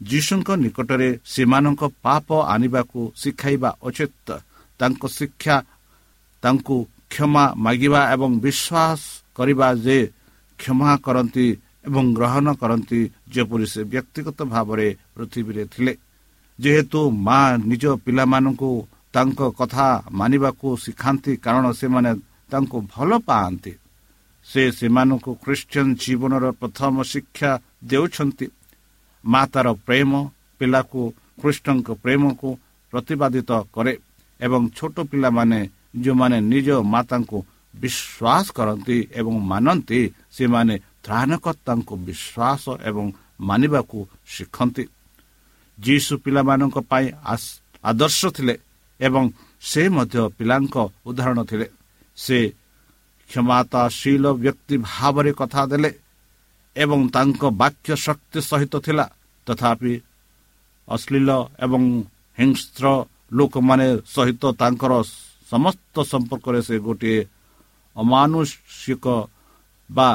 ଯୀଶୁଙ୍କ 0.00 0.48
ନିକଟରେ 0.62 1.08
ସେମାନଙ୍କ 1.24 1.82
ପାପ 2.02 2.28
ଆଣିବାକୁ 2.54 3.00
ଶିଖାଇବା 3.16 3.70
ଉଚିତ। 3.82 4.28
ତାଙ୍କ 4.80 5.02
ଶିକ୍ଷା 5.08 5.56
ତାଙ୍କୁ 6.42 6.76
କ୍ଷମା 7.10 7.44
ମାଗିବା 7.56 8.00
ଏବଂ 8.14 8.30
ବିଶ୍ୱାସ 8.44 9.00
କରିବା 9.36 9.68
ଯେ 9.84 9.98
କ୍ଷମା 10.58 10.90
କରନ୍ତି 10.96 11.46
ଏବଂ 11.86 12.04
ଗ୍ରହଣ 12.14 12.46
କରନ୍ତି 12.54 13.00
ଯେପରି 13.28 13.66
ସେ 13.66 13.80
ବ୍ୟକ୍ତିଗତ 13.84 14.38
ଭାବରେ 14.44 14.88
ପୃଥିବୀରେ 15.14 15.64
ଥିଲେ। 15.64 15.92
ଯେହେତୁ 16.58 17.00
ମା 17.26 17.38
ନିଜ 17.70 17.84
ପିଲାମାନଙ୍କୁ 18.04 18.70
ତାଙ୍କ 19.14 19.40
କଥା 19.58 19.86
ମାନିବାକୁ 20.18 20.68
ଶିଖାନ୍ତି 20.84 21.32
କାରଣ 21.44 21.64
ସେମାନେ 21.80 22.12
ତାଙ୍କୁ 22.50 22.78
ଭଲ 22.94 23.10
ପାଆନ୍ତି। 23.28 23.72
ସେ 24.46 24.62
ସେମାନଙ୍କୁ 24.78 25.30
ଖ୍ରୀଷ୍ଟିଆନ 25.44 25.88
ଜୀବନର 26.02 26.44
ପ୍ରଥମ 26.60 26.94
ଶିକ୍ଷା 27.12 27.50
ଦେଉଛନ୍ତି। 27.90 28.46
ମାତାର 29.24 29.66
ପ୍ରେମ 29.86 30.10
ପିଲାକୁ 30.60 31.00
କୃଷ୍ଣଙ୍କ 31.40 31.88
ପ୍ରେମକୁ 32.02 32.48
ପ୍ରତିପାଦିତ 32.92 33.50
କରେ 33.74 33.94
ଏବଂ 34.40 34.62
ଛୋଟ 34.76 34.96
ପିଲାମାନେ 35.10 35.60
ଯେଉଁମାନେ 36.02 36.38
ନିଜ 36.52 36.68
ମାତାଙ୍କୁ 36.94 37.38
ବିଶ୍ୱାସ 37.74 38.46
କରନ୍ତି 38.56 38.96
ଏବଂ 39.20 39.34
ମାନନ୍ତି 39.50 40.00
ସେମାନେ 40.36 40.74
ତ୍ରାଣକର୍ତ୍ତାଙ୍କୁ 41.04 41.94
ବିଶ୍ୱାସ 42.06 42.64
ଏବଂ 42.88 43.04
ମାନିବାକୁ 43.48 43.98
ଶିଖନ୍ତି। 44.34 44.84
ଯୀଶୁ 45.78 46.12
ପିଲାମାନଙ୍କ 46.24 46.76
ପାଇଁ 46.90 47.06
ଆଦର୍ଶ 47.84 48.20
ଥିଲେ। 48.36 48.54
ଏବଂ 49.06 49.24
ସେ 49.70 49.82
ମଧ୍ୟ 49.96 50.18
ପିଲାଙ୍କ 50.38 50.76
ଉଦାହରଣ 51.08 51.40
ଥିଲେ। 51.50 51.66
ସେ 52.18 52.38
କ୍ଷମତାଶୀଳ 53.30 54.24
ବ୍ୟକ୍ତି 54.42 54.74
ଭାବରେ 54.88 55.32
କଥା 55.40 55.62
ଦେଲେ 55.70 55.90
ଏବଂ 56.76 57.00
ତାଙ୍କ 57.14 57.42
ବାକ୍ୟ 57.62 57.90
ଶକ୍ତି 58.06 58.38
ସହିତ 58.50 58.74
ଥିଲା। 58.86 59.06
ତଥାପି 59.46 59.94
ଅଶ୍ଳୀଳ 60.88 61.30
ଏବଂ 61.64 61.82
ହିଂସ୍ର 62.38 62.84
ଲୋକମାନେ 63.38 63.88
ସହିତ 64.14 64.42
ତାଙ୍କର 64.60 64.92
ସମସ୍ତ 65.52 65.94
ସମ୍ପର୍କରେ 66.12 66.60
ସେ 66.68 66.76
ଗୋଟିଏ 66.86 67.20
ଅମାନୁଷିକ 67.96 69.06
ବା 69.90 70.08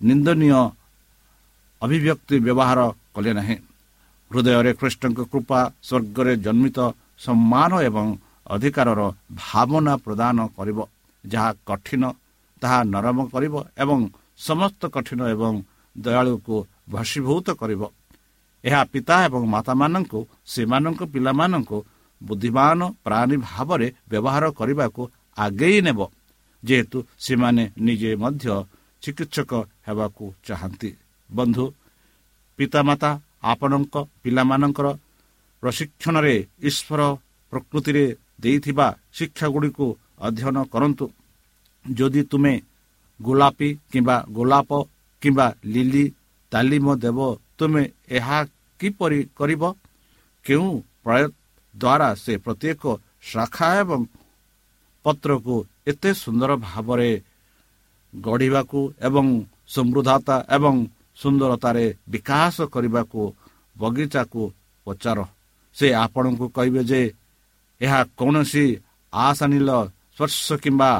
ନିନ୍ଦନୀୟ 0.00 0.60
ଅଭିବ୍ୟକ୍ତି 1.82 2.36
ବ୍ୟବହାର 2.46 2.78
କଲେ 3.14 3.32
ନାହିଁ। 3.38 3.56
ହୃଦୟରେ 4.30 4.72
ଖ୍ରୀଷ୍ଟଙ୍କ 4.80 5.20
କୃପା 5.32 5.60
ସ୍ୱର୍ଗରେ 5.86 6.32
ଜନ୍ମିତ 6.44 6.78
ସମ୍ମାନ 7.24 7.72
ଏବଂ 7.88 8.06
ଅଧିକାରର 8.52 9.00
ଭାବନା 9.42 9.94
ପ୍ରଦାନ 10.04 10.38
କରିବ 10.56 10.78
ଯାହା 11.24 11.50
କଠିନ 11.68 12.02
ତାହା 12.62 12.78
ନରମ 12.92 13.18
କରିବ 13.32 13.54
ଏବଂ 13.82 14.00
ସମସ୍ତ 14.38 14.82
କଠିନ 14.94 15.20
ଏବଂ 15.34 15.54
ଦୟାଳୁକୁ 15.96 16.56
ଭସୀଭୂତ 16.92 17.46
କରିବ। 17.60 17.82
ଏହା 18.64 18.80
ପିତା 18.92 19.16
ଏବଂ 19.26 19.42
ମାତାମାନଙ୍କୁ 19.54 20.20
ସେମାନଙ୍କ 20.52 21.00
ପିଲାମାନଙ୍କୁ 21.14 21.78
ବୁଦ୍ଧିମାନ 22.20 22.80
ପ୍ରାଣୀ 23.04 23.36
ଭାବରେ 23.48 23.88
ବ୍ୟବହାର 24.10 24.44
କରିବାକୁ 24.58 25.02
ଆଗେଇ 25.36 25.78
ନେବ। 25.86 26.00
ଯେହେତୁ 26.62 26.98
ସେମାନେ 27.24 27.64
ନିଜେ 27.86 28.10
ମଧ୍ୟ 28.22 28.46
ଚିକିତ୍ସକ 29.02 29.52
ହେବାକୁ 29.86 30.24
ଚାହାନ୍ତି। 30.46 30.90
ବନ୍ଧୁ 31.30 31.64
ପିତାମାତା 32.58 33.10
ଆପଣଙ୍କ 33.52 33.94
ପିଲାମାନଙ୍କର 34.22 34.86
ପ୍ରଶିକ୍ଷଣରେ 35.62 36.34
ଈଶ୍ୱର 36.68 37.00
ପ୍ରକୃତିରେ 37.52 38.04
ଦେଇଥିବା 38.44 38.86
ଶିକ୍ଷାଗୁଡ଼ିକୁ 39.16 39.86
ଅଧ୍ୟୟନ 40.26 40.56
କରନ୍ତୁ। 40.72 41.06
ଯଦି 41.84 42.22
ତୁମେ 42.30 42.54
ଗୋଲାପୀ 43.20 43.68
କିମ୍ବା 43.92 44.16
ଗୋଲାପ 44.36 44.70
କିମ୍ବା 45.22 45.46
ଲିଲି 45.72 46.04
ତାଲିମ 46.52 46.86
ଦେବ 47.04 47.18
ତୁମେ 47.58 47.82
ଏହା 48.16 48.38
କିପରି 48.80 49.20
କରିବ? 49.38 49.62
କେଉଁ 50.44 50.70
ପ୍ରୟୋଗ 51.04 51.32
ଦ୍ୱାରା 51.74 52.08
ସେ 52.14 52.32
ପ୍ରତ୍ୟେକ 52.44 52.82
ଶାଖା 53.30 53.68
ଏବଂ 53.82 54.00
ପତ୍ରକୁ 55.04 55.54
ଏତେ 55.90 56.10
ସୁନ୍ଦର 56.22 56.50
ଭାବରେ 56.66 57.10
ଗଢ଼ିବାକୁ 58.12 58.80
ଏବଂ 59.08 59.26
ସମୃଦ୍ଧତା 59.74 60.36
ଏବଂ 60.56 60.76
ସୁନ୍ଦରତାରେ 61.20 61.86
ବିକାଶ 62.12 62.56
କରିବାକୁ 62.74 63.20
ବଗିଚାକୁ 63.76 64.42
ପଚାର। 64.86 65.18
ସେ 65.76 65.86
ଆପଣଙ୍କୁ 66.04 66.46
କହିବେ 66.56 66.82
ଯେ 66.90 67.00
ଏହା 67.80 68.00
କୌଣସି 68.18 68.64
ଆଶାନୀଲ 69.12 69.70
ସ୍ପର୍ଶ 70.14 70.46
କିମ୍ବା 70.64 70.90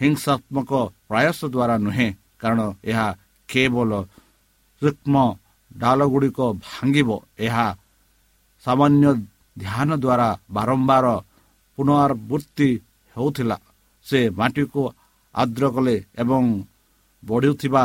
ହିଂସାତ୍ମକ 0.00 0.70
ପ୍ରୟାସ 1.08 1.38
ଦ୍ୱାରା 1.54 1.76
ନୁହେଁ 1.84 2.08
କାରଣ 2.40 2.60
ଏହା 2.84 3.06
କେବଳ 3.48 3.90
ସୂକ୍ଷ୍ମ 4.82 5.16
ଡାଲ 5.76 6.00
ଗୁଡ଼ିକ 6.04 6.40
ଭାଙ୍ଗିବ। 6.64 7.10
ଏହା 7.38 7.66
ସାମାନ୍ୟ 8.64 9.06
ଧ୍ୟାନ 9.58 9.90
ଦ୍ୱାରା 10.04 10.28
ବାରମ୍ବାର 10.50 11.06
ପୁନରାବୃତ୍ତି 11.78 12.68
ହେଉଥିଲା। 13.16 13.56
ସେ 14.06 14.20
ମାଟିକୁ 14.30 14.82
ଆର୍ଦ୍ର 15.34 15.64
କଲେ 15.74 15.96
ଏବଂ 16.18 16.42
ବଢ଼ୁଥିବା 17.22 17.84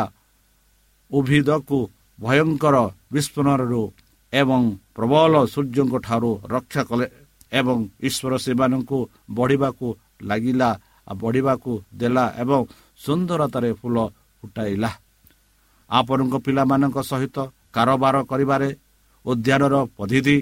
ଉଭିଦକୁ 1.12 1.80
ଭୟଙ୍କର 2.20 2.76
ବିସ୍ଫୋରଣରୁ 3.14 3.82
ଏବଂ 4.34 4.62
ପ୍ରବଳ 4.96 5.34
ସୂର୍ଯ୍ୟଙ୍କ 5.54 5.96
ଠାରୁ 5.98 6.32
ରକ୍ଷା 6.46 6.82
କଲେ। 6.84 7.08
ଏବଂ 7.52 7.78
ଈଶ୍ୱର 8.08 8.34
ସେମାନଙ୍କୁ 8.46 8.98
ବଢ଼ିବାକୁ 9.38 9.88
ଲାଗିଲା 10.30 10.70
ବଢ଼ିବାକୁ 11.22 11.72
ଦେଲା 12.00 12.26
ଏବଂ 12.44 12.62
ସୁନ୍ଦରତାରେ 13.00 13.72
ଫୁଲ 13.80 13.98
ଫୁଟାଇଲା। 14.40 14.90
ଆପଣଙ୍କ 15.90 16.34
ପିଲାମାନଙ୍କ 16.46 16.98
ସହିତ 17.12 17.38
କାରବାର 17.76 18.16
କରିବାରେ 18.32 18.70
ଉଦ୍ୟାନର 19.26 19.76
ପଦ୍ଧତି 19.98 20.36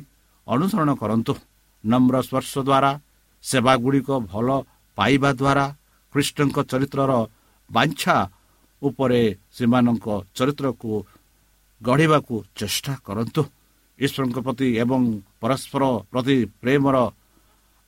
ଅନୁସରଣ 0.47 0.89
କରନ୍ତୁ। 1.01 1.33
ନମ୍ର 1.83 2.15
ସ୍ପର୍ଶ 2.27 2.53
ଦ୍ୱାରା 2.67 2.91
ସେବାଗୁଡ଼ିକ 3.43 4.09
ଭଲ 4.31 4.47
ପାଇବା 4.97 5.29
ଦ୍ୱାରା 5.39 5.65
ଖ୍ରୀଷ୍ଟଙ୍କ 6.13 6.57
ଚରିତ୍ରର 6.71 7.11
ବାଞ୍ଛା 7.69 8.15
ଉପରେ 8.81 9.21
ସେମାନଙ୍କ 9.57 10.07
ଚରିତ୍ରକୁ 10.37 10.89
ଗଢ଼ିବାକୁ 11.81 12.35
ଚେଷ୍ଟା 12.55 12.93
କରନ୍ତୁ। 13.05 13.41
ଈଶ୍ୱରଙ୍କ 13.99 14.37
ପ୍ରତି 14.45 14.67
ଏବଂ 14.83 15.01
ପରସ୍ପର 15.45 15.83
ପ୍ରତି 16.11 16.37
ପ୍ରେମର 16.61 16.95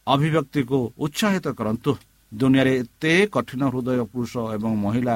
ଅଭିବ୍ୟକ୍ତିକୁ 0.08 0.78
ଉତ୍ସାହିତ 1.06 1.46
କରନ୍ତୁ 1.60 1.92
ଦୁନିଆରେ 2.32 2.74
ଏତେ 2.82 3.14
କଠିନ 3.34 3.62
ହୃଦୟ 3.74 4.02
ପୁରୁଷ 4.14 4.34
ଏବଂ 4.56 4.72
ମହିଳା 4.84 5.16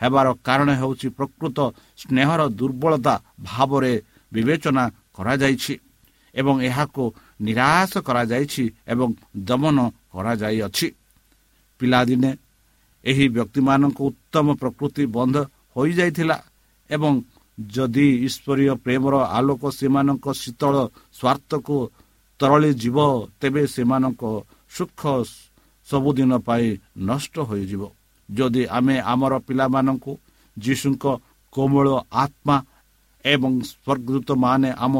ହେବାର 0.00 0.26
କାରଣ 0.46 0.68
ହେଉଛି 0.80 1.08
ପ୍ରକୃତ 1.18 1.58
ସ୍ନେହର 2.00 2.40
ଦୁର୍ବଳତା 2.58 3.14
ଭାବରେ 3.48 3.92
ବିବେଚନା 4.32 4.84
କରାଯାଇଛି 5.16 5.74
ଏବଂ 6.34 6.54
ଏହାକୁ 6.68 7.04
ନିରାଶ 7.46 7.92
କରାଯାଇଛି 8.08 8.64
ଏବଂ 8.92 9.08
ଦମନ 9.48 9.78
କରାଯାଇଅଛି। 10.12 10.86
ପିଲାଦିନେ 11.80 12.30
ଏହି 13.04 13.24
ବ୍ୟକ୍ତିମାନଙ୍କ 13.36 13.98
ଉତ୍ତମ 14.08 14.46
ପ୍ରକୃତି 14.62 15.04
ବନ୍ଦ 15.16 15.36
ହୋଇଯାଇଥିଲା 15.76 16.36
ଏବଂ 16.90 17.12
ଯଦି 17.58 18.06
ଈଶ୍ୱରୀୟ 18.26 18.74
ପ୍ରେମର 18.84 19.14
ଆଲୋକ 19.38 19.62
ସେମାନଙ୍କ 19.78 20.26
ଶୀତଳ 20.42 20.74
ସ୍ୱାର୍ଥକୁ 21.18 21.76
ତରଳି 22.40 22.70
ଯିବ 22.82 22.98
ତେବେ 23.40 23.62
ସେମାନଙ୍କ 23.74 24.22
ସୁଖ 24.76 25.00
ସବୁଦିନ 25.88 26.32
ପାଇଁ 26.46 26.68
ନଷ୍ଟ 27.08 27.34
ହୋଇଯିବ। 27.48 27.82
ଯଦି 28.28 28.62
ଆମେ 28.76 28.96
ଆମର 29.12 29.32
ପିଲାମାନଙ୍କୁ 29.46 30.12
ଯୀଶୁଙ୍କ 30.56 31.04
କୋମଳ 31.52 31.86
ଆତ୍ମା 32.22 32.56
ଏବଂ 33.24 33.52
ସ୍ୱର୍ଗଦୂତମାନେ 33.70 34.70
ଆମ 34.84 34.94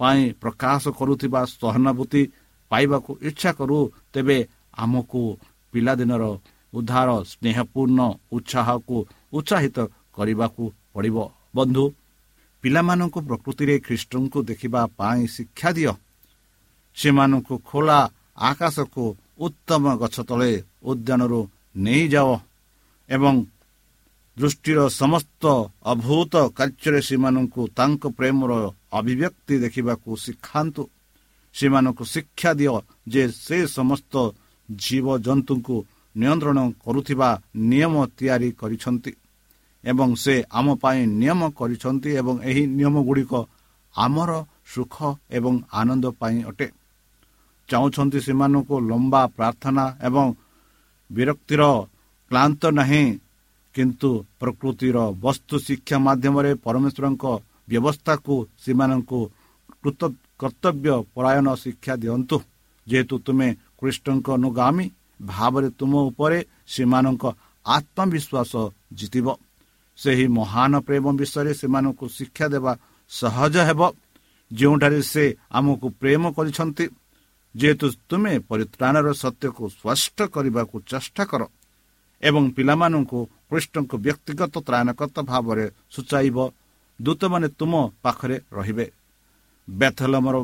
ପାଇଁ 0.00 0.22
ପ୍ରକାଶ 0.42 0.82
କରୁଥିବା 0.98 1.40
ସହାନୁଭୂତି 1.52 2.22
ପାଇବାକୁ 2.70 3.10
ଇଚ୍ଛା 3.28 3.50
କରୁ 3.58 3.78
ତେବେ 4.12 4.38
ଆମକୁ 4.82 5.22
ପିଲାଦିନର 5.72 6.24
ଉଦ୍ଧାର 6.72 7.08
ସ୍ନେହପୂର୍ଣ୍ଣ 7.32 8.00
ଉତ୍ସାହକୁ 8.36 8.96
ଉତ୍ସାହିତ 9.32 9.78
କରିବାକୁ 10.16 10.64
ପଡ଼ିବ। 10.92 11.16
ବନ୍ଧୁ 11.54 11.84
ପିଲାମାନଙ୍କୁ 12.64 13.18
ପ୍ରକୃତିରେ 13.28 13.74
ଖ୍ରୀଷ୍ଟଙ୍କୁ 13.86 14.38
ଦେଖିବା 14.50 14.82
ପାଇଁ 14.98 15.22
ଶିକ୍ଷା 15.26 15.70
ଦିଅ। 15.76 15.92
ସେମାନଙ୍କୁ 16.96 17.54
ଖୋଲା 17.68 17.98
ଆକାଶକୁ 18.48 19.04
ଉତ୍ତମ 19.38 19.84
ଗଛ 19.96 20.16
ତଳେ 20.28 20.52
ଉଦ୍ୟାନରୁ 20.82 21.40
ନେଇଯାଅ 21.76 22.32
ଏବଂ 23.08 23.34
ଦୃଷ୍ଟିର 24.36 24.80
ସମସ୍ତ 25.00 25.42
ଅଭୂତ 25.92 26.34
କାର୍ଯ୍ୟରେ 26.58 27.00
ସେମାନଙ୍କୁ 27.08 27.62
ତାଙ୍କ 27.78 28.02
ପ୍ରେମର 28.18 28.52
ଅଭିବ୍ୟକ୍ତି 28.92 29.54
ଦେଖିବାକୁ 29.64 30.10
ଶିଖାନ୍ତୁ। 30.24 30.82
ସେମାନଙ୍କୁ 31.54 32.04
ଶିକ୍ଷା 32.04 32.50
ଦିଅ 32.60 32.74
ଯେ 33.08 33.22
ସେ 33.44 33.58
ସମସ୍ତ 33.66 34.14
ଜୀବଜନ୍ତୁଙ୍କୁ 34.68 35.76
ନିୟନ୍ତ୍ରଣ 36.16 36.58
କରୁଥିବା 36.84 37.30
ନିୟମ 37.70 37.94
ତିଆରି 38.16 38.48
କରିଛନ୍ତି। 38.60 39.12
ଏବଂ 39.84 40.08
ସେ 40.22 40.34
ଆମ 40.58 40.66
ପାଇଁ 40.82 41.00
ନିୟମ 41.20 41.40
କରିଛନ୍ତି 41.58 42.10
ଏବଂ 42.20 42.34
ଏହି 42.48 42.62
ନିୟମ 42.78 42.94
ଗୁଡ଼ିକ 43.08 43.32
ଆମର 43.94 44.30
ସୁଖ 44.72 44.96
ଏବଂ 45.36 45.54
ଆନନ୍ଦ 45.80 46.04
ପାଇଁ 46.20 46.38
ଅଟେ। 46.50 46.66
ଚାହୁଁଛନ୍ତି 47.68 48.18
ସେମାନଙ୍କୁ 48.26 48.74
ଲମ୍ବା 48.90 49.22
ପ୍ରାର୍ଥନା 49.36 49.84
ଏବଂ 50.06 50.26
ବିରକ୍ତିର 51.10 51.62
କ୍ଲାନ୍ତ 52.30 52.62
ନାହିଁ 52.78 53.04
କିନ୍ତୁ 53.74 54.10
ପ୍ରକୃତିର 54.40 54.96
ବସ୍ତୁ 55.24 55.54
ଶିକ୍ଷା 55.66 55.96
ମାଧ୍ୟମରେ 56.06 56.50
ପରମେଶ୍ୱରଙ୍କ 56.64 57.24
ବ୍ୟବସ୍ଥାକୁ 57.70 58.34
ସେମାନଙ୍କୁ 58.64 59.20
କର୍ତ୍ତବ୍ୟ 60.40 60.94
ପରାୟଣ 61.14 61.46
ଶିକ୍ଷା 61.62 61.94
ଦିଅନ୍ତୁ। 62.02 62.36
ଯେହେତୁ 62.86 63.14
ତୁମେ 63.26 63.48
କୃଷ୍ଣଙ୍କ 63.78 64.26
ଅନୁଗାମୀ 64.38 64.86
ଭାବରେ 65.22 65.68
ତୁମ 65.78 65.92
ଉପରେ 66.08 66.38
ସେମାନଙ୍କ 66.74 67.24
ଆତ୍ମବିଶ୍ୱାସ 67.66 68.52
ଜିତିବ। 68.98 69.26
ସେହି 70.02 70.26
ମହାନ 70.38 70.72
ପ୍ରେମ 70.86 71.04
ବିଷୟରେ 71.20 71.52
ସେମାନଙ୍କୁ 71.60 72.06
ଶିକ୍ଷା 72.16 72.46
ଦେବା 72.54 72.72
ସହଜ 73.10 73.54
ହେବ। 73.68 73.80
ଯେଉଁଠାରେ 74.50 75.00
ସେ 75.12 75.24
ଆମକୁ 75.50 75.86
ପ୍ରେମ 76.00 76.22
କରିଛନ୍ତି 76.36 76.84
ଯେହେତୁ 77.54 77.86
ତୁମେ 78.08 78.32
ପରିତ୍ରାଣର 78.50 79.08
ସତ୍ୟକୁ 79.22 79.64
ସ୍ପଷ୍ଟ 79.76 80.18
କରିବାକୁ 80.34 80.76
ଚେଷ୍ଟା 80.90 81.22
କର 81.30 81.42
ଏବଂ 82.22 82.44
ପିଲାମାନଙ୍କୁ 82.56 83.18
କୃଷ୍ଣଙ୍କୁ 83.48 83.96
ବ୍ୟକ୍ତିଗତ 84.04 84.54
ତ୍ରାଣକର୍ତ୍ତା 84.66 85.22
ଭାବରେ 85.30 85.66
ସୂଚାଇବ 85.94 86.36
ଦୂତମାନେ 87.00 87.48
ତୁମ 87.58 87.72
ପାଖରେ 88.02 88.36
ରହିବେ। 88.52 88.86
ବେଥଲମର 89.68 90.36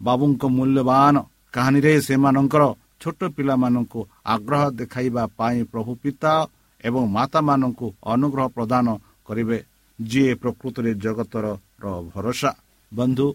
ବାବୁଙ୍କ 0.00 0.42
ମୂଲ୍ୟବାନ 0.56 1.14
କାହାଣୀରେ 1.54 1.92
ସେମାନଙ୍କର 2.00 2.62
ଛୋଟ 3.00 3.20
ପିଲାମାନଙ୍କୁ 3.36 4.00
ଆଗ୍ରହ 4.26 4.62
ଦେଖାଇବା 4.80 5.22
ପାଇଁ 5.38 5.60
ପ୍ରଭୁ 5.72 5.92
ପିତା 6.02 6.32
ଏବଂ 6.84 7.02
ମାତାମାନଙ୍କୁ 7.16 7.86
ଅନୁଗ୍ରହ 8.12 8.46
ପ୍ରଦାନ 8.56 8.86
କରିବେ। 9.28 9.58
ଯିଏ 9.98 10.32
ପ୍ରକୃତରେ 10.42 10.90
ଜଗତର 11.04 11.46
ଭରସା। 12.12 12.50
ବନ୍ଧୁ 12.92 13.26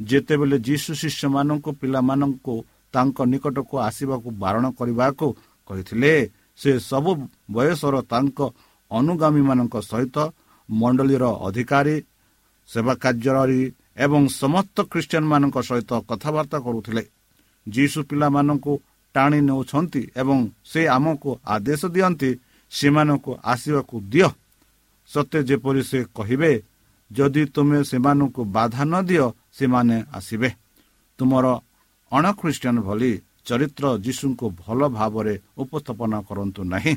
ଯେତେବେଳେ 0.00 0.56
ଯୀଶୁ 0.68 0.90
ଶିଷ୍ୟମାନଙ୍କୁ 1.02 1.70
ପିଲାମାନଙ୍କୁ 1.80 2.54
ତାଙ୍କ 2.94 3.18
ନିକଟକୁ 3.32 3.74
ଆସିବାକୁ 3.88 4.28
ବାରଣ 4.42 4.64
କରିବାକୁ 4.78 5.26
କହିଥିଲେ 5.70 6.12
ସେ 6.60 6.70
ସବୁ 6.90 7.10
ବୟସର 7.54 7.94
ତାଙ୍କ 8.12 8.38
ଅନୁଗାମୀମାନଙ୍କ 8.90 9.74
ସହିତ 9.90 10.16
ମଣ୍ଡଳୀର 10.68 11.24
ଅଧିକାରୀ 11.46 11.96
ସେବା 12.68 12.94
କାର୍ଯ୍ୟରେ 13.02 13.60
ଏବଂ 14.04 14.22
ସମସ୍ତ 14.42 14.76
ଖ୍ରୀଷ୍ଟିଆନ 14.90 15.24
ମାନଙ୍କ 15.32 15.56
ସହିତ 15.68 15.90
କଥାବାର୍ତ୍ତା 16.08 16.58
କରୁଥିଲେ। 16.66 17.02
ଯୀଶୁ 17.66 17.98
ପିଲାମାନଙ୍କୁ 18.10 18.72
ଟାଣି 19.14 19.40
ନେଉଛନ୍ତି 19.48 20.02
ଏବଂ 20.22 20.38
ସେ 20.70 20.80
ଆମକୁ 20.96 21.30
ଆଦେଶ 21.54 21.80
ଦିଅନ୍ତି 21.94 22.30
ସେମାନଙ୍କୁ 22.70 23.30
ଆସିବାକୁ 23.44 23.96
ଦିଅ। 24.12 24.28
ସତେ 25.10 25.38
ଯେପରି 25.48 25.82
ସେ 25.82 25.98
କହିବେ 26.16 26.52
ଯଦି 27.10 27.42
ତୁମେ 27.54 27.78
ସେମାନଙ୍କୁ 27.90 28.42
ବାଧା 28.56 28.82
ନ 28.84 28.94
ଦିଅ 29.08 29.26
ସେମାନେ 29.52 29.96
ଆସିବେ। 30.12 30.50
ତୁମର 31.18 31.46
ଅଣଖ୍ରୀଷ୍ଟିଆନ 32.12 32.76
ଭଳି 32.80 33.10
ଚରିତ୍ର 33.46 33.84
ଯୀଶୁଙ୍କୁ 34.04 34.46
ଭଲ 34.60 34.80
ଭାବରେ 34.88 35.34
ଉପସ୍ଥାପନ 35.58 36.12
କରନ୍ତୁ 36.28 36.60
ନାହିଁ। 36.72 36.94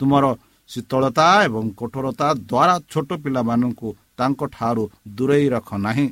ତୁମର 0.00 0.24
ଶୀତଳତା 0.70 1.26
ଏବଂ 1.46 1.64
କଠୋରତା 1.80 2.28
ଦ୍ୱାରା 2.50 2.74
ଛୋଟ 2.92 3.10
ପିଲାମାନଙ୍କୁ 3.22 3.88
ତାଙ୍କ 4.18 4.40
ଠାରୁ 4.54 4.82
ଦୂରେଇ 5.16 5.46
ରଖ 5.54 5.68
ନାହିଁ। 5.86 6.06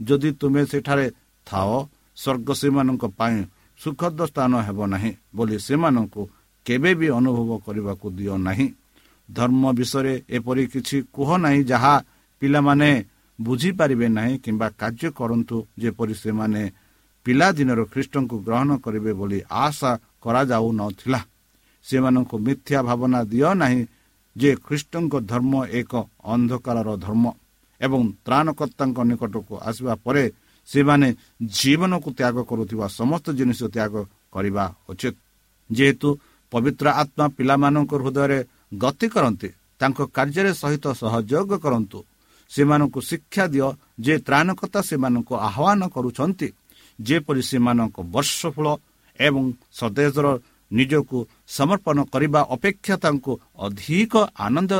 ଯଦି 0.00 0.30
ତୁମେ 0.40 0.62
ସେଠାରେ 0.70 1.06
ଥାଅ 1.46 1.70
ସ୍ୱର୍ଗ 2.16 2.48
ସେମାନଙ୍କ 2.60 3.04
ପାଇଁ 3.18 3.38
ସୁଖଦ 3.80 4.18
ସ୍ଥାନ 4.30 4.52
ହେବ 4.66 4.78
ନାହିଁ 4.92 5.12
ବୋଲି 5.36 5.56
ସେମାନଙ୍କୁ 5.58 6.22
କେବେ 6.68 6.90
ବି 7.00 7.08
ଅନୁଭବ 7.18 7.50
କରିବାକୁ 7.66 8.06
ଦିଅ 8.18 8.34
ନାହିଁ। 8.46 8.66
ଧର୍ମ 9.28 9.62
ବିଷୟରେ 9.78 10.14
ଏପରି 10.36 10.64
କିଛି 10.72 10.96
କୁହ 11.14 11.28
ନାହିଁ 11.44 11.62
ଯାହା 11.70 11.94
ପିଲାମାନେ 12.42 12.90
ବୁଝିପାରିବେ 13.38 14.06
ନାହିଁ 14.18 14.34
କିମ୍ବା 14.44 14.68
କାର୍ଯ୍ୟ 14.80 15.08
କରନ୍ତୁ 15.18 15.56
ଯେପରି 15.82 16.14
ସେମାନେ 16.22 16.62
ପିଲାଦିନର 17.26 17.80
ଖ୍ରୀଷ୍ଟଙ୍କୁ 17.92 18.36
ଗ୍ରହଣ 18.46 18.70
କରିବେ 18.84 19.12
ବୋଲି 19.20 19.38
ଆଶା 19.64 19.90
କରାଯାଉନଥିଲା। 20.22 21.20
ସେମାନଙ୍କୁ 21.86 22.36
ମିଥ୍ୟା 22.46 22.78
ଭାବନା 22.88 23.20
ଦିଅ 23.32 23.50
ନାହିଁ 23.62 23.80
ଯେ 24.36 24.50
ଖ୍ରୀଷ୍ଟଙ୍କ 24.66 25.14
ଧର୍ମ 25.30 25.52
ଏକ 25.80 25.92
ଅନ୍ଧକାରର 26.32 26.90
ଧର୍ମ 27.06 27.24
ଏବଂ 27.80 28.00
ତ୍ରାଣକର୍ତ୍ତାଙ୍କ 28.26 28.98
ନିକଟକୁ 29.10 29.54
ଆସିବା 29.68 29.94
ପରେ 30.04 30.24
ସେମାନେ 30.68 31.08
ଜୀବନକୁ 31.56 32.08
ତ୍ୟାଗ 32.18 32.36
କରୁଥିବା 32.50 32.86
ସମସ୍ତ 32.98 33.26
ଜିନିଷ 33.38 33.60
ତ୍ୟାଗ 33.74 33.94
କରିବା 34.34 34.64
ଉଚିତ। 34.90 35.16
ଯେହେତୁ 35.70 36.08
ପବିତ୍ର 36.52 36.86
ଆତ୍ମା 37.02 37.26
ପିଲାମାନଙ୍କ 37.36 37.92
ହୃଦୟରେ 38.02 38.38
ଗତି 38.82 39.06
କରନ୍ତି 39.14 39.48
ତାଙ୍କ 39.80 39.98
କାର୍ଯ୍ୟରେ 40.16 40.52
ସହିତ 40.62 40.84
ସହଯୋଗ 41.02 41.50
କରନ୍ତୁ। 41.64 41.98
ସେମାନଙ୍କୁ 42.50 43.00
ଶିକ୍ଷା 43.10 43.44
ଦିଅ 43.54 43.68
ଯେ 44.04 44.14
ତ୍ରାଣକର୍ତ୍ତା 44.26 44.80
ସେମାନଙ୍କୁ 44.90 45.34
ଆହ୍ୱାନ 45.48 45.80
କରୁଛନ୍ତି 45.94 46.48
ଯେପରି 46.98 47.42
ସେମାନଙ୍କ 47.50 47.96
ବର୍ଷଫଳ 48.14 48.66
ଏବଂ 49.20 49.44
ସ୍ୱଦେଶର 49.78 50.26
ନିଜକୁ 50.70 51.18
ସମର୍ପଣ 51.48 51.96
କରିବା 52.12 52.40
ଅପେକ୍ଷା 52.50 52.96
ତାଙ୍କୁ 53.04 53.32
ଅଧିକ 53.58 54.14
ଆନନ୍ଦ 54.46 54.72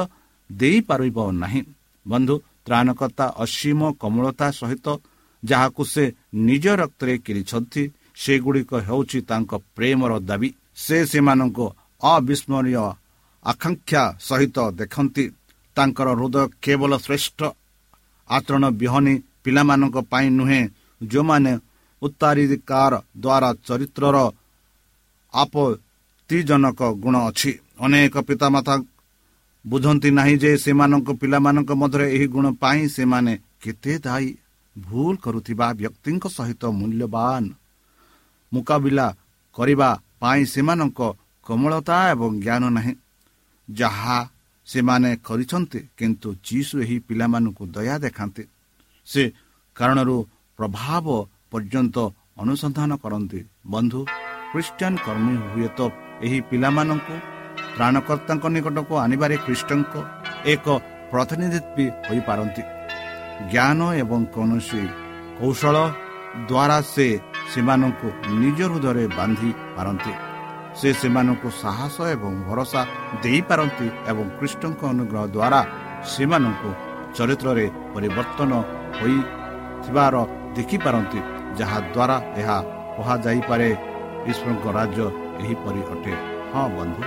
ଦେଇପାରିବ 0.50 1.18
ନାହିଁ। 1.42 1.62
ବନ୍ଧୁ 2.06 2.34
ତ୍ରାଣକର୍ତ୍ତା 2.66 3.26
ଅସୀମ 3.44 3.80
କମଳତା 4.02 4.46
ସହିତ 4.50 4.86
ଯାହାକୁ 5.42 5.82
ସେ 5.84 6.04
ନିଜ 6.48 6.66
ରକ୍ତରେ 6.82 7.14
କିଣିଛନ୍ତି 7.24 7.82
ସେଗୁଡ଼ିକ 8.22 8.70
ହେଉଛି 8.88 9.18
ତାଙ୍କ 9.30 9.52
ପ୍ରେମର 9.76 10.12
ଦାବି। 10.20 10.50
ସେ 10.78 10.96
ସେମାନଙ୍କୁ 11.10 11.66
ଅବିସ୍ମରଣୀୟ 12.02 12.84
ଆକାଂକ୍ଷା 13.44 14.02
ସହିତ 14.20 14.56
ଦେଖନ୍ତି। 14.78 15.24
ତାଙ୍କର 15.76 16.08
ହୃଦୟ 16.18 16.44
କେବଳ 16.64 16.92
ଶ୍ରେଷ୍ଠ 17.06 17.40
ଆଚରଣ 18.30 18.64
ବିହନୀ 18.80 19.14
ପିଲାମାନଙ୍କ 19.44 19.96
ପାଇଁ 20.12 20.28
ନୁହେଁ 20.38 20.62
ଯେଉଁମାନେ 21.10 21.52
ଉତ୍ତରାଧିକାର 22.02 22.92
ଦ୍ୱାରା 23.24 23.50
ଚରିତ୍ରର 23.66 24.16
ଆପତ୍ତିଜନକ 25.34 26.80
ଗୁଣ 27.02 27.14
ଅଛି। 27.28 27.52
ଅନେକ 27.84 28.14
ପିତାମାତା 28.28 28.74
ବୁଝନ୍ତି 29.64 30.10
ନାହିଁ 30.18 30.36
ଯେ 30.42 30.50
ସେମାନଙ୍କ 30.64 31.08
ପିଲାମାନଙ୍କ 31.20 31.70
ମଧ୍ୟରେ 31.80 32.06
ଏହି 32.14 32.26
ଗୁଣ 32.34 32.46
ପାଇଁ 32.62 32.82
ସେମାନେ 32.96 33.32
କେତେ 33.62 33.92
ଦାୟୀ। 34.04 34.28
ଭୁଲ 34.76 35.14
କରୁଥିବା 35.24 35.66
ବ୍ୟକ୍ତିଙ୍କ 35.80 36.24
ସହିତ 36.36 36.62
ମୂଲ୍ୟବାନ 36.78 37.44
ମୁକାବିଲା 38.52 39.06
କରିବା 39.56 39.90
ପାଇଁ 40.20 40.42
ସେମାନଙ୍କ 40.44 41.00
କୋମଳତା 41.46 41.96
ଏବଂ 42.12 42.30
ଜ୍ଞାନ 42.40 42.64
ନାହିଁ। 42.76 42.94
ଯାହା 43.68 44.18
ସେମାନେ 44.66 45.10
କରିଛନ୍ତି 45.28 45.80
କିନ୍ତୁ 45.98 46.28
ଯୀଶୁ 46.46 46.74
ଏହି 46.84 46.96
ପିଲାମାନଙ୍କୁ 47.08 47.64
ଦୟା 47.74 47.96
ଦେଖାନ୍ତି। 48.04 48.44
ସେ 49.06 49.22
କାରଣରୁ 49.76 50.16
ପ୍ରଭାବ 50.58 51.06
ପର୍ଯ୍ୟନ୍ତ 51.50 51.96
ଅନୁସନ୍ଧାନ 52.42 52.90
କରନ୍ତି। 53.02 53.40
ବନ୍ଧୁ 53.66 54.00
ଖ୍ରୀଷ୍ଟିଆନ 54.50 54.94
କର୍ମୀ 55.06 55.34
ହୁଏତ 55.52 55.78
ଏହି 56.26 56.38
ପିଲାମାନଙ୍କୁ 56.50 57.16
ତ୍ରାଣକର୍ତ୍ତାଙ୍କ 57.74 58.44
ନିକଟକୁ 58.54 58.94
ଆଣିବାରେ 59.04 59.36
ଖ୍ରୀଷ୍ଟଙ୍କ 59.44 59.94
ଏକ 60.52 60.66
ପ୍ରତିନିଧିତ୍ୱ 61.10 61.94
ହୋଇପାରନ୍ତି। 62.08 62.62
ଜ୍ଞାନ 63.52 63.80
ଏବଂ 64.02 64.20
କୌଣସି 64.34 64.82
କୌଶଳ 65.38 65.76
ଦ୍ୱାରା 66.48 66.78
ସେ 66.94 67.06
ସେମାନଙ୍କୁ 67.52 68.08
ନିଜ 68.40 68.60
ହୃଦୟରେ 68.70 69.04
ବାନ୍ଧି 69.18 69.50
ପାରନ୍ତି। 69.76 70.12
ସେ 70.78 70.88
ସେମାନଙ୍କୁ 71.00 71.48
ସାହସ 71.62 71.96
ଏବଂ 72.14 72.32
ଭରସା 72.48 72.82
ଦେଇପାରନ୍ତି 73.22 73.86
ଏବଂ 74.10 74.26
କୃଷ୍ଣଙ୍କ 74.38 74.80
ଅନୁଗ୍ରହ 74.92 75.24
ଦ୍ୱାରା 75.36 75.60
ସେମାନଙ୍କୁ 76.12 76.70
ଚରିତ୍ରରେ 77.16 77.66
ପରିବର୍ତ୍ତନ 77.94 78.52
ହୋଇଥିବାର 78.98 80.14
ଦେଖିପାରନ୍ତି 80.56 81.20
ଯାହାଦ୍ୱାରା 81.58 82.16
ଏହା 82.40 82.56
କୁହାଯାଇପାରେ 82.96 83.68
ଈଶ୍ୱରଙ୍କ 84.30 84.66
ରାଜ୍ୟ 84.78 85.06
ଏହିପରି 85.42 85.82
ଅଟେ। 85.92 86.14
ହଁ 86.52 86.66
ବନ୍ଧୁ 86.76 87.02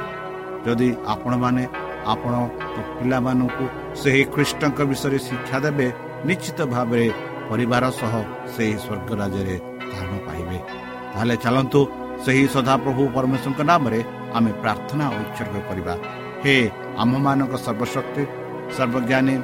ଯଦି 0.66 0.90
ଆପଣମାନେ 1.14 1.64
ଆପଣଙ୍କ 2.14 2.78
ପିଲାମାନଙ୍କୁ 2.98 3.66
ସେହି 4.02 4.24
ଖ୍ରୀଷ୍ଟଙ୍କ 4.34 4.80
ବିଷୟରେ 4.92 5.20
ଶିକ୍ଷା 5.28 5.58
ଦେବେ 5.66 5.88
ନିଶ୍ଚିତ 6.28 6.60
ଭାବରେ 6.74 7.08
ପରିବାର 7.50 7.84
ସହ 8.00 8.14
ସେହି 8.54 8.76
ସ୍ୱର୍ଗ 8.84 9.10
ରାଜ୍ୟରେ 9.22 9.58
ପାଇବେ 9.92 10.31
ତାହେଲେ 11.12 11.36
ଚାଲନ୍ତୁ 11.44 11.80
ସେହି 12.24 12.46
ସଦାପ୍ରଭୁ 12.56 13.04
ପରମେଶ୍ୱରଙ୍କ 13.16 13.62
ନାମରେ 13.72 14.00
ଆମେ 14.38 14.52
ପ୍ରାର୍ଥନା 14.64 15.06
ଉତ୍ସର୍ଗ 15.20 15.56
କରିବା। 15.70 15.94
ହେ 16.44 16.56
ଆମମାନଙ୍କ 17.04 17.54
ସର୍ବଶକ୍ତି 17.66 18.24
ସର୍ବଜ୍ଞାନୀ 18.76 19.36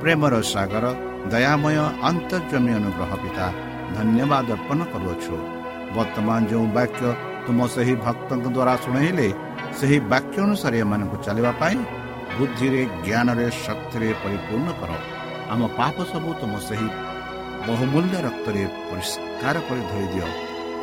ପ୍ରେମର 0.00 0.34
ସାଗର 0.54 0.84
ଦୟାମୟ 1.32 1.76
ଅନ୍ତର୍ଜମୀ 2.08 2.72
ଅନୁଗ୍ରହ 2.78 3.10
ପିତା 3.22 3.46
ଧନ୍ୟବାଦ 3.96 4.48
ଅର୍ପଣ 4.56 4.78
କରୁଅଛୁ। 4.92 5.34
ବର୍ତ୍ତମାନ 5.96 6.40
ଯେଉଁ 6.50 6.66
ବାକ୍ୟ 6.78 7.02
ତୁମ 7.46 7.58
ସେହି 7.74 7.94
ଭକ୍ତଙ୍କ 8.06 8.46
ଦ୍ୱାରା 8.56 8.74
ଶୁଣାଇଲେ 8.84 9.28
ସେହି 9.78 9.98
ବାକ୍ୟ 10.12 10.36
ଅନୁସାରେ 10.46 10.76
ଏମାନଙ୍କୁ 10.84 11.16
ଚାଲିବା 11.26 11.52
ପାଇଁ 11.60 11.76
ବୁଦ୍ଧିରେ 12.36 12.80
ଜ୍ଞାନରେ 13.06 13.46
ଶକ୍ତିରେ 13.64 14.08
ପରିପୂର୍ଣ୍ଣ 14.22 14.68
କର। 14.80 14.90
ଆମ 15.52 15.60
ପାପ 15.78 15.96
ସବୁ 16.12 16.30
ତୁମ 16.40 16.52
ସେହି 16.68 16.88
ବହୁମୂଲ୍ୟ 17.66 18.16
ରକ୍ତରେ 18.26 18.62
ପରିଷ୍କାର 18.88 19.56
କରି 19.66 19.82
ଧୋଇଦିଅ 19.90 20.26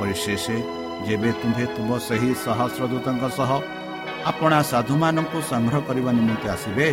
ପରିଶେଷ 0.04 0.46
ଯେବେ 1.08 1.30
ତୁମ୍ଭେ 1.40 1.66
ତୁମ 1.76 1.90
ସେହି 2.08 2.32
ସହସ୍ରଦୂତଙ୍କ 2.44 3.24
ସହ 3.38 3.52
ଆପଣା 4.32 4.58
ସାଧୁମାନଙ୍କୁ 4.72 5.38
ସଂଗ୍ରହ 5.52 5.82
କରିବା 5.88 6.12
ନିମନ୍ତେ 6.18 6.48
ଆସିବେ 6.56 6.88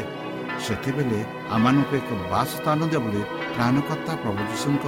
ସେତେବେଳେ 0.64 1.20
ଆମମାନଙ୍କୁ 1.54 1.94
ଏକ 2.00 2.10
ବାସସ୍ଥାନ 2.32 2.78
ଦେବ 2.92 3.02
ବୋଲି 3.04 3.22
ପ୍ରାଣକର୍ତ୍ତା 3.54 4.12
ପ୍ରଭୁ 4.22 4.40
ଯୀଶୁଙ୍କ 4.50 4.84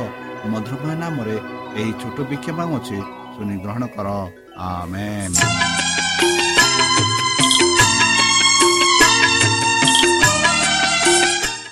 ମଧୁମୟ 0.53 0.95
ନାମରେ 1.03 1.37
ଏହି 1.81 1.93
ଛୋଟ 2.01 2.19
ବିକ୍ଷେପ 2.31 2.59
ଅଛି 2.79 2.99
ଶୁଣି 3.35 3.57
ଗ୍ରହଣ 3.65 3.83
କର। 3.95 4.09
ଆମେ 4.71 5.11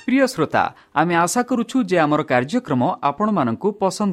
প্রিয় 0.07 0.27
শ্রোতা 0.33 0.65
আমি 1.01 1.15
আশা 1.25 1.43
করুছু 1.51 1.77
যে 1.91 1.97
আমার 2.07 2.21
কার্যক্রম 2.33 2.83
আপনার 3.09 3.57
পসন্দ 3.83 4.13